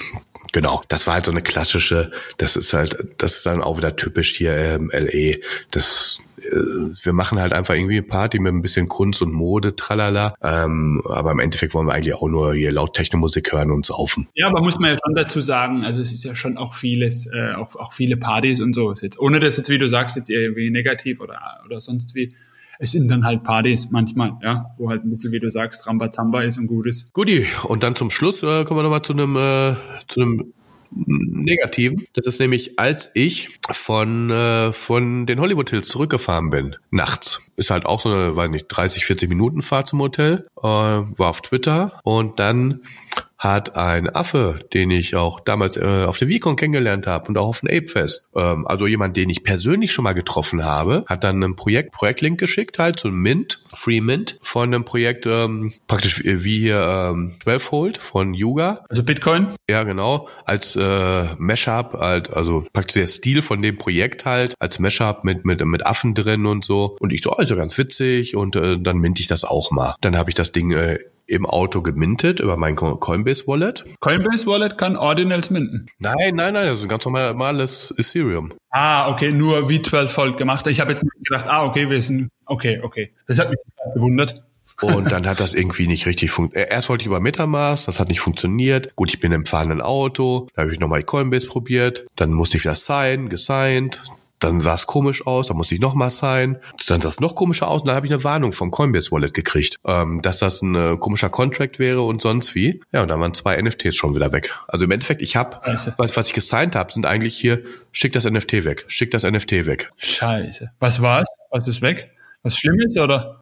genau, 0.51 0.83
das 0.87 1.07
war 1.07 1.15
halt 1.15 1.25
so 1.25 1.31
eine 1.31 1.41
klassische, 1.41 2.11
das 2.37 2.55
ist 2.55 2.73
halt, 2.73 2.97
das 3.17 3.37
ist 3.37 3.45
dann 3.45 3.61
auch 3.61 3.77
wieder 3.77 3.95
typisch 3.95 4.35
hier 4.35 4.55
ähm, 4.55 4.91
LA. 4.93 5.37
Das 5.71 6.19
äh, 6.41 6.49
wir 7.03 7.13
machen 7.13 7.39
halt 7.39 7.53
einfach 7.53 7.75
irgendwie 7.75 7.97
eine 7.97 8.07
Party 8.07 8.39
mit 8.39 8.53
ein 8.53 8.61
bisschen 8.61 8.87
Kunst 8.87 9.21
und 9.21 9.31
Mode, 9.31 9.75
tralala. 9.75 10.35
Ähm, 10.41 11.01
aber 11.05 11.31
im 11.31 11.39
Endeffekt 11.39 11.73
wollen 11.73 11.87
wir 11.87 11.93
eigentlich 11.93 12.15
auch 12.15 12.27
nur 12.27 12.53
hier 12.53 12.71
laut 12.71 12.93
Technomusik 12.93 13.51
hören 13.51 13.71
und 13.71 13.85
saufen. 13.85 14.27
Ja, 14.33 14.47
aber 14.47 14.61
muss 14.61 14.79
man 14.79 14.91
ja 14.91 14.97
schon 15.03 15.15
dazu 15.15 15.41
sagen, 15.41 15.83
also 15.85 16.01
es 16.01 16.11
ist 16.11 16.23
ja 16.23 16.35
schon 16.35 16.57
auch 16.57 16.73
vieles, 16.73 17.27
äh, 17.27 17.53
auch, 17.53 17.75
auch 17.75 17.93
viele 17.93 18.17
Partys 18.17 18.61
und 18.61 18.73
so. 18.73 18.93
Jetzt, 18.93 19.19
ohne 19.19 19.39
das 19.39 19.57
jetzt, 19.57 19.69
wie 19.69 19.77
du 19.77 19.87
sagst, 19.87 20.15
jetzt 20.15 20.29
irgendwie 20.29 20.69
negativ 20.69 21.21
oder, 21.21 21.39
oder 21.65 21.81
sonst 21.81 22.15
wie. 22.15 22.33
Es 22.83 22.93
sind 22.93 23.11
dann 23.11 23.23
halt 23.23 23.43
Partys 23.43 23.91
manchmal, 23.91 24.33
ja, 24.41 24.73
wo 24.77 24.89
halt 24.89 25.03
ein 25.03 25.11
bisschen, 25.11 25.31
wie 25.31 25.39
du 25.39 25.51
sagst, 25.51 25.85
Rambazamba 25.85 26.41
ist 26.41 26.57
und 26.57 26.65
gut 26.65 26.87
ist. 26.87 27.13
Guti, 27.13 27.45
und 27.65 27.83
dann 27.83 27.95
zum 27.95 28.09
Schluss 28.09 28.41
äh, 28.41 28.65
kommen 28.65 28.79
wir 28.79 28.83
nochmal 28.83 29.03
zu 29.03 29.13
einem 29.13 29.35
äh, 29.35 29.75
zu 30.07 30.21
einem 30.21 30.53
Negativen. 30.93 32.05
Das 32.13 32.25
ist 32.25 32.39
nämlich, 32.39 32.77
als 32.77 33.11
ich 33.13 33.59
von, 33.71 34.29
äh, 34.29 34.73
von 34.73 35.25
den 35.25 35.39
Hollywood 35.39 35.69
Hills 35.69 35.87
zurückgefahren 35.87 36.49
bin, 36.49 36.75
nachts. 36.89 37.51
Ist 37.55 37.69
halt 37.69 37.85
auch 37.85 38.01
so 38.01 38.09
eine, 38.09 38.35
weiß 38.35 38.49
nicht, 38.49 38.67
30, 38.67 39.05
40 39.05 39.29
Minuten 39.29 39.61
Fahrt 39.61 39.87
zum 39.87 39.99
Hotel. 39.99 40.47
Äh, 40.57 40.63
war 40.63 41.29
auf 41.29 41.41
Twitter 41.41 41.99
und 42.03 42.39
dann 42.39 42.81
hat 43.41 43.75
ein 43.75 44.07
Affe, 44.15 44.59
den 44.71 44.91
ich 44.91 45.15
auch 45.15 45.39
damals 45.39 45.75
äh, 45.75 46.05
auf 46.05 46.19
der 46.19 46.29
VCon 46.29 46.55
kennengelernt 46.55 47.07
habe 47.07 47.27
und 47.27 47.39
auch 47.39 47.47
auf 47.47 47.61
dem 47.61 47.69
Apefest, 47.69 48.27
ähm, 48.35 48.67
also 48.67 48.85
jemand, 48.85 49.17
den 49.17 49.31
ich 49.31 49.43
persönlich 49.43 49.91
schon 49.91 50.03
mal 50.03 50.13
getroffen 50.13 50.63
habe, 50.63 51.03
hat 51.07 51.23
dann 51.23 51.41
ein 51.41 51.55
Projekt, 51.55 51.91
Projektlink 51.91 52.39
geschickt, 52.39 52.77
halt 52.77 52.99
so 52.99 53.07
ein 53.07 53.15
Mint, 53.15 53.59
Free 53.73 53.99
Mint, 53.99 54.37
von 54.43 54.71
einem 54.71 54.85
Projekt 54.85 55.25
ähm, 55.25 55.73
praktisch 55.87 56.21
wie 56.23 56.59
hier 56.59 56.83
ähm, 57.11 57.33
12-Hold 57.43 57.97
von 57.97 58.35
Yuga. 58.35 58.85
Also 58.89 59.01
Bitcoin? 59.01 59.47
Ja, 59.67 59.83
genau. 59.83 60.29
Als 60.45 60.75
äh, 60.75 61.25
Mashup, 61.37 61.95
halt, 61.99 62.31
also 62.31 62.67
praktisch 62.71 62.93
der 62.93 63.07
Stil 63.07 63.41
von 63.41 63.63
dem 63.63 63.75
Projekt 63.79 64.25
halt, 64.25 64.53
als 64.59 64.77
Mashup 64.77 65.23
mit, 65.23 65.45
mit, 65.45 65.65
mit 65.65 65.83
Affen 65.83 66.13
drin 66.13 66.45
und 66.45 66.63
so. 66.63 66.95
Und 66.99 67.11
ich 67.11 67.23
so, 67.23 67.31
also 67.31 67.55
ganz 67.55 67.75
witzig 67.79 68.35
und 68.35 68.55
äh, 68.55 68.79
dann 68.79 68.99
mint 68.99 69.19
ich 69.19 69.27
das 69.27 69.45
auch 69.45 69.71
mal. 69.71 69.95
Dann 70.01 70.15
habe 70.15 70.29
ich 70.29 70.35
das 70.35 70.51
Ding 70.51 70.71
äh, 70.73 70.99
im 71.31 71.45
Auto 71.45 71.81
gemintet 71.81 72.39
über 72.39 72.57
mein 72.57 72.75
Co- 72.75 72.97
Coinbase 72.97 73.47
Wallet. 73.47 73.85
Coinbase 73.99 74.45
Wallet 74.47 74.77
kann 74.77 74.95
Ordinals 74.97 75.49
minden. 75.49 75.87
Nein, 75.99 76.35
nein, 76.35 76.53
nein, 76.53 76.67
das 76.67 76.79
ist 76.79 76.85
ein 76.85 76.89
ganz 76.89 77.05
normal- 77.05 77.29
normales 77.29 77.93
Ethereum. 77.97 78.53
Ah, 78.69 79.09
okay, 79.09 79.31
nur 79.31 79.59
V12 79.67 80.15
Volt 80.17 80.37
gemacht. 80.37 80.67
Ich 80.67 80.79
habe 80.79 80.91
jetzt 80.91 81.03
gedacht, 81.23 81.45
ah, 81.47 81.65
okay, 81.65 81.89
wir 81.89 82.01
sind, 82.01 82.29
okay, 82.45 82.79
okay. 82.83 83.13
Das 83.27 83.39
hat 83.39 83.49
mich 83.49 83.59
gewundert. 83.95 84.43
Und 84.81 85.11
dann 85.11 85.27
hat 85.27 85.39
das 85.39 85.53
irgendwie 85.53 85.85
nicht 85.85 86.05
richtig 86.05 86.31
funktioniert. 86.31 86.71
Erst 86.71 86.89
wollte 86.89 87.03
ich 87.03 87.07
über 87.07 87.19
Metamask, 87.19 87.85
das 87.85 87.99
hat 87.99 88.07
nicht 88.09 88.21
funktioniert. 88.21 88.95
Gut, 88.95 89.09
ich 89.13 89.19
bin 89.19 89.31
im 89.31 89.45
fahrenden 89.45 89.81
Auto, 89.81 90.47
da 90.55 90.63
habe 90.63 90.73
ich 90.73 90.79
nochmal 90.79 91.03
Coinbase 91.03 91.47
probiert. 91.47 92.05
Dann 92.15 92.31
musste 92.31 92.57
ich 92.57 92.63
wieder 92.63 92.75
signen, 92.75 93.29
gesigned. 93.29 94.01
Dann 94.41 94.59
sah 94.59 94.73
es 94.73 94.87
komisch 94.87 95.25
aus, 95.25 95.47
dann 95.47 95.55
musste 95.55 95.75
ich 95.75 95.81
noch 95.81 95.93
mal 95.93 96.09
sein, 96.09 96.57
dann 96.87 96.99
sah 96.99 97.07
es 97.07 97.19
noch 97.19 97.35
komischer 97.35 97.67
aus 97.67 97.81
und 97.81 97.87
dann 97.87 97.95
habe 97.95 98.07
ich 98.07 98.11
eine 98.11 98.23
Warnung 98.23 98.51
vom 98.51 98.71
Coinbase 98.71 99.11
Wallet 99.11 99.33
gekriegt, 99.33 99.79
ähm, 99.85 100.21
dass 100.21 100.39
das 100.39 100.61
ein 100.61 100.75
äh, 100.75 100.97
komischer 100.97 101.29
Contract 101.29 101.79
wäre 101.79 102.01
und 102.01 102.21
sonst 102.21 102.55
wie. 102.55 102.81
Ja, 102.91 103.03
und 103.03 103.07
dann 103.07 103.21
waren 103.21 103.33
zwei 103.33 103.61
NFTs 103.61 103.95
schon 103.95 104.15
wieder 104.15 104.33
weg. 104.33 104.53
Also 104.67 104.85
im 104.85 104.91
Endeffekt, 104.91 105.21
ich 105.21 105.35
habe, 105.35 105.61
was, 105.97 106.17
was 106.17 106.27
ich 106.27 106.33
gesigned 106.33 106.75
habe, 106.75 106.91
sind 106.91 107.05
eigentlich 107.05 107.37
hier, 107.37 107.63
schick 107.91 108.13
das 108.13 108.25
NFT 108.25 108.65
weg, 108.65 108.83
schick 108.87 109.11
das 109.11 109.23
NFT 109.23 109.65
weg. 109.65 109.91
Scheiße. 109.97 110.71
Was 110.79 111.01
war's? 111.01 111.27
Was 111.51 111.67
ist 111.67 111.81
weg? 111.81 112.09
Was 112.43 112.57
Schlimmes 112.57 112.97
oder? 112.97 113.39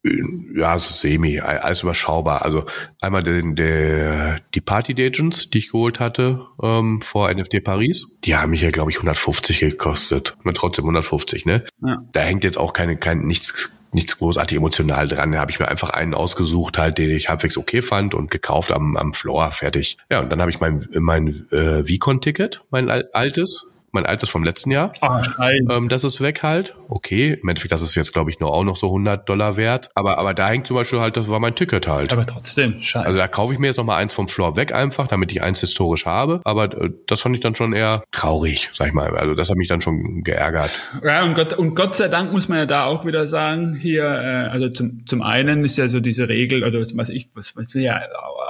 Ja, 0.56 0.78
so 0.78 0.94
semi, 0.94 1.40
alles 1.40 1.84
überschaubar. 1.84 2.44
Also 2.44 2.66
einmal 3.00 3.24
den, 3.24 3.56
der, 3.56 4.40
die 4.54 4.62
Party 4.62 4.92
Agents, 4.94 5.50
die 5.50 5.60
ich 5.60 5.72
geholt 5.72 6.02
hatte 6.02 6.46
ähm, 6.62 7.02
vor 7.02 7.34
NFT 7.34 7.64
Paris, 7.64 8.08
die 8.26 8.36
haben 8.36 8.50
mich 8.50 8.62
ja, 8.62 8.72
glaube 8.72 8.92
ich, 8.92 8.98
150 8.98 9.60
gekostet. 9.60 10.36
Und 10.44 10.58
trotzdem 10.58 10.84
150, 10.84 11.46
ne? 11.46 11.64
Ja. 11.82 12.04
Da 12.12 12.22
hängt 12.22 12.44
jetzt 12.44 12.58
auch 12.58 12.74
keine, 12.74 12.98
kein 12.98 13.20
nichts 13.20 13.72
nichts 13.92 14.18
großartig 14.18 14.58
emotional 14.58 15.08
dran. 15.08 15.32
Da 15.32 15.40
habe 15.40 15.52
ich 15.52 15.60
mir 15.60 15.68
einfach 15.68 15.90
einen 15.90 16.14
ausgesucht, 16.14 16.78
halt, 16.78 16.98
den 16.98 17.10
ich 17.10 17.30
halbwegs 17.30 17.58
okay 17.58 17.82
fand 17.82 18.14
und 18.14 18.30
gekauft 18.30 18.72
am, 18.72 18.98
am 18.98 19.14
Floor, 19.14 19.52
fertig. 19.52 19.98
Ja, 20.12 20.20
und 20.20 20.32
dann 20.32 20.42
habe 20.42 20.52
ich 20.52 20.60
mein, 20.60 20.88
mein 20.94 21.48
äh, 21.52 21.88
Vicon-Ticket, 21.88 22.62
mein 22.70 22.90
altes, 22.90 23.66
mein 23.92 24.06
altes 24.06 24.30
vom 24.30 24.44
letzten 24.44 24.72
Jahr. 24.72 24.92
Ah, 25.02 25.22
ähm, 25.70 25.90
das 25.90 26.04
ist 26.04 26.22
weg 26.22 26.44
halt. 26.44 26.76
Okay, 26.88 27.38
im 27.42 27.50
Endeffekt, 27.50 27.72
das 27.72 27.82
ist 27.82 27.96
jetzt, 27.96 28.14
glaube 28.14 28.30
ich, 28.30 28.40
nur 28.40 28.54
auch 28.54 28.64
noch 28.64 28.76
so 28.76 28.88
100 28.88 29.28
Dollar 29.28 29.58
wert. 29.58 29.90
Aber, 29.96 30.18
aber 30.18 30.34
da 30.34 30.48
hängt 30.48 30.68
zum 30.68 30.76
Beispiel 30.76 31.00
halt, 31.00 31.18
das 31.18 31.30
war 31.30 31.40
mein 31.40 31.56
Ticket 31.56 31.88
halt. 31.88 32.14
Aber 32.14 32.26
trotzdem, 32.26 32.82
scheiße. 32.82 33.06
Also 33.06 33.22
da 33.22 33.28
kaufe 33.28 33.54
ich 33.54 33.60
mir 33.60 33.68
jetzt 33.68 33.78
noch 33.78 33.86
mal 33.86 33.98
eins 33.98 34.14
vom 34.14 34.28
Floor 34.28 34.56
weg 34.56 34.74
einfach, 34.74 35.08
damit 35.08 35.32
ich 35.32 35.42
eins 35.42 35.60
historisch 35.60 36.06
habe. 36.06 36.42
Aber 36.44 36.66
äh, 36.66 36.90
das 37.08 37.22
fand 37.22 37.36
ich 37.36 37.42
dann 37.42 37.56
schon 37.56 37.74
eher 37.74 38.04
traurig, 38.12 38.70
sag 38.74 38.88
ich 38.88 38.94
mal. 38.94 39.16
Also 39.18 39.36
das 39.36 39.50
hat 39.50 39.58
mich 39.58 39.68
dann 39.68 39.82
schon 39.82 40.24
geärgert. 40.24 40.72
Ja, 41.04 41.24
und 41.24 41.36
Gott, 41.36 41.54
und 41.54 41.76
Gott 41.76 41.96
sei 41.96 42.08
Dank 42.08 42.32
muss 42.32 42.50
man 42.50 42.60
ja 42.60 42.66
da 42.66 42.86
auch 42.86 43.06
wieder 43.06 43.28
sagen, 43.28 43.76
hier, 43.76 44.04
äh, 44.04 44.50
also 44.50 44.70
zum, 44.70 45.06
zum 45.06 45.22
einen 45.22 45.64
ist 45.64 45.78
ja 45.78 45.90
so 45.90 46.00
diese 46.00 46.30
Regel, 46.30 46.64
oder 46.64 46.80
was 46.80 47.10
ich, 47.10 47.30
was, 47.34 47.56
was 47.56 47.74
wir 47.76 47.82
ja 47.82 48.02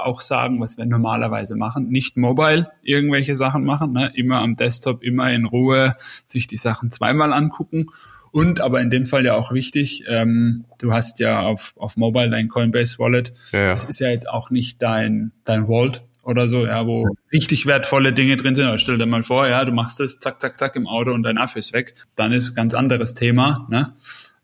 auch 0.04 0.22
sagen, 0.22 0.60
was 0.60 0.78
wir 0.78 0.86
normalerweise 0.86 1.56
machen, 1.56 1.90
nicht 1.90 2.18
mobile 2.18 2.70
irgendwelche 2.82 3.36
Sachen 3.36 3.64
machen, 3.64 3.94
ne? 3.94 4.12
immer 4.16 4.40
am 4.40 4.56
Desktop, 4.56 5.04
immer 5.04 5.29
in 5.32 5.46
Ruhe 5.46 5.92
sich 6.26 6.48
die 6.48 6.58
Sachen 6.58 6.92
zweimal 6.92 7.34
angucken. 7.34 7.88
Und 8.32 8.62
aber 8.62 8.80
in 8.82 8.90
dem 8.90 9.06
Fall 9.06 9.26
ja 9.26 9.34
auch 9.34 9.52
wichtig, 9.52 10.04
ähm, 10.08 10.66
du 10.78 10.94
hast 10.94 11.20
ja 11.20 11.42
auf, 11.42 11.74
auf 11.78 11.98
Mobile 11.98 12.30
dein 12.30 12.48
Coinbase 12.48 13.00
Wallet. 13.00 13.34
Ja, 13.52 13.60
ja. 13.60 13.70
Das 13.74 13.86
ist 13.86 14.00
ja 14.00 14.10
jetzt 14.10 14.30
auch 14.30 14.52
nicht 14.52 14.82
dein, 14.82 15.32
dein 15.46 15.66
Vault 15.68 16.04
oder 16.24 16.48
so, 16.48 16.66
ja, 16.68 16.86
wo 16.86 17.08
richtig 17.32 17.66
wertvolle 17.66 18.14
Dinge 18.14 18.38
drin 18.38 18.56
sind. 18.56 18.68
Aber 18.68 18.78
stell 18.78 19.00
dir 19.00 19.08
mal 19.08 19.24
vor, 19.24 19.48
ja, 19.48 19.66
du 19.66 19.72
machst 19.72 20.00
das, 20.00 20.20
zack, 20.20 20.40
zack, 20.42 20.60
zack 20.60 20.76
im 20.76 20.86
Auto 20.86 21.12
und 21.12 21.24
dein 21.24 21.40
Affe 21.40 21.58
ist 21.58 21.74
weg. 21.74 21.96
Dann 22.16 22.32
ist 22.32 22.50
ein 22.50 22.56
ganz 22.56 22.76
anderes 22.76 23.16
Thema. 23.16 23.66
Ne? 23.70 23.94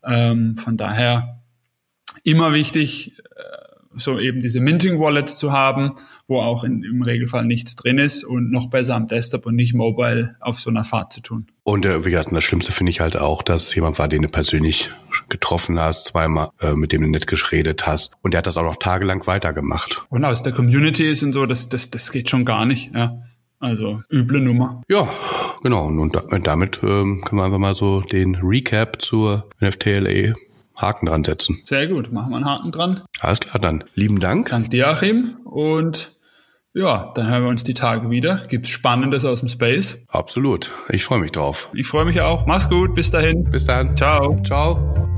Ähm, 0.04 0.56
von 0.56 0.76
daher 0.76 1.40
immer 2.24 2.52
wichtig, 2.52 3.12
so 3.96 4.18
eben 4.18 4.40
diese 4.40 4.60
Minting 4.60 5.00
Wallets 5.00 5.38
zu 5.38 5.52
haben, 5.52 5.92
wo 6.28 6.40
auch 6.40 6.64
in, 6.64 6.82
im 6.82 7.02
Regelfall 7.02 7.44
nichts 7.44 7.76
drin 7.76 7.98
ist 7.98 8.24
und 8.24 8.50
noch 8.50 8.70
besser 8.70 8.94
am 8.94 9.06
Desktop 9.06 9.46
und 9.46 9.56
nicht 9.56 9.74
mobile 9.74 10.36
auf 10.40 10.60
so 10.60 10.70
einer 10.70 10.84
Fahrt 10.84 11.12
zu 11.12 11.20
tun. 11.20 11.46
Und 11.64 11.84
äh, 11.84 12.04
wie 12.04 12.10
gesagt, 12.10 12.30
das 12.32 12.44
Schlimmste 12.44 12.72
finde 12.72 12.90
ich 12.90 13.00
halt 13.00 13.16
auch, 13.16 13.42
dass 13.42 13.74
jemand 13.74 13.98
war, 13.98 14.08
den 14.08 14.22
du 14.22 14.28
persönlich 14.28 14.90
getroffen 15.28 15.80
hast, 15.80 16.06
zweimal, 16.06 16.50
äh, 16.60 16.74
mit 16.74 16.92
dem 16.92 17.02
du 17.02 17.08
nett 17.08 17.26
geredet 17.26 17.86
hast. 17.86 18.12
Und 18.22 18.34
der 18.34 18.38
hat 18.38 18.46
das 18.46 18.56
auch 18.56 18.62
noch 18.62 18.76
tagelang 18.76 19.26
weitergemacht. 19.26 20.06
Und 20.10 20.24
aus 20.24 20.42
der 20.42 20.52
Community 20.52 21.10
ist 21.10 21.22
und 21.22 21.32
so, 21.32 21.46
das, 21.46 21.68
das, 21.68 21.90
das 21.90 22.12
geht 22.12 22.30
schon 22.30 22.44
gar 22.44 22.66
nicht, 22.66 22.94
ja. 22.94 23.22
Also 23.58 24.02
üble 24.12 24.42
Nummer. 24.42 24.82
Ja, 24.88 25.08
genau. 25.62 25.86
Und, 25.86 26.14
und 26.14 26.46
damit 26.46 26.80
ähm, 26.82 27.22
können 27.24 27.40
wir 27.40 27.44
einfach 27.44 27.58
mal 27.58 27.74
so 27.74 28.02
den 28.02 28.34
Recap 28.36 29.00
zur 29.00 29.48
NFTLA 29.60 30.34
Haken 30.76 31.06
dran 31.06 31.24
setzen. 31.24 31.60
Sehr 31.64 31.88
gut, 31.88 32.12
machen 32.12 32.30
wir 32.30 32.36
einen 32.36 32.46
Haken 32.46 32.72
dran. 32.72 33.00
Alles 33.20 33.40
klar, 33.40 33.58
dann 33.58 33.84
lieben 33.94 34.20
Dank. 34.20 34.50
Dank 34.50 34.70
dir, 34.70 34.88
Achim. 34.88 35.36
Und 35.44 36.12
ja, 36.74 37.10
dann 37.14 37.28
hören 37.28 37.44
wir 37.44 37.48
uns 37.48 37.64
die 37.64 37.72
Tage 37.72 38.10
wieder. 38.10 38.42
Gibt's 38.48 38.68
Spannendes 38.68 39.24
aus 39.24 39.40
dem 39.40 39.48
Space? 39.48 40.04
Absolut. 40.08 40.72
Ich 40.90 41.04
freue 41.04 41.20
mich 41.20 41.32
drauf. 41.32 41.70
Ich 41.72 41.86
freue 41.86 42.04
mich 42.04 42.20
auch. 42.20 42.44
Mach's 42.44 42.68
gut. 42.68 42.94
Bis 42.94 43.10
dahin. 43.10 43.44
Bis 43.44 43.64
dann. 43.64 43.96
Ciao. 43.96 44.42
Ciao. 44.44 45.15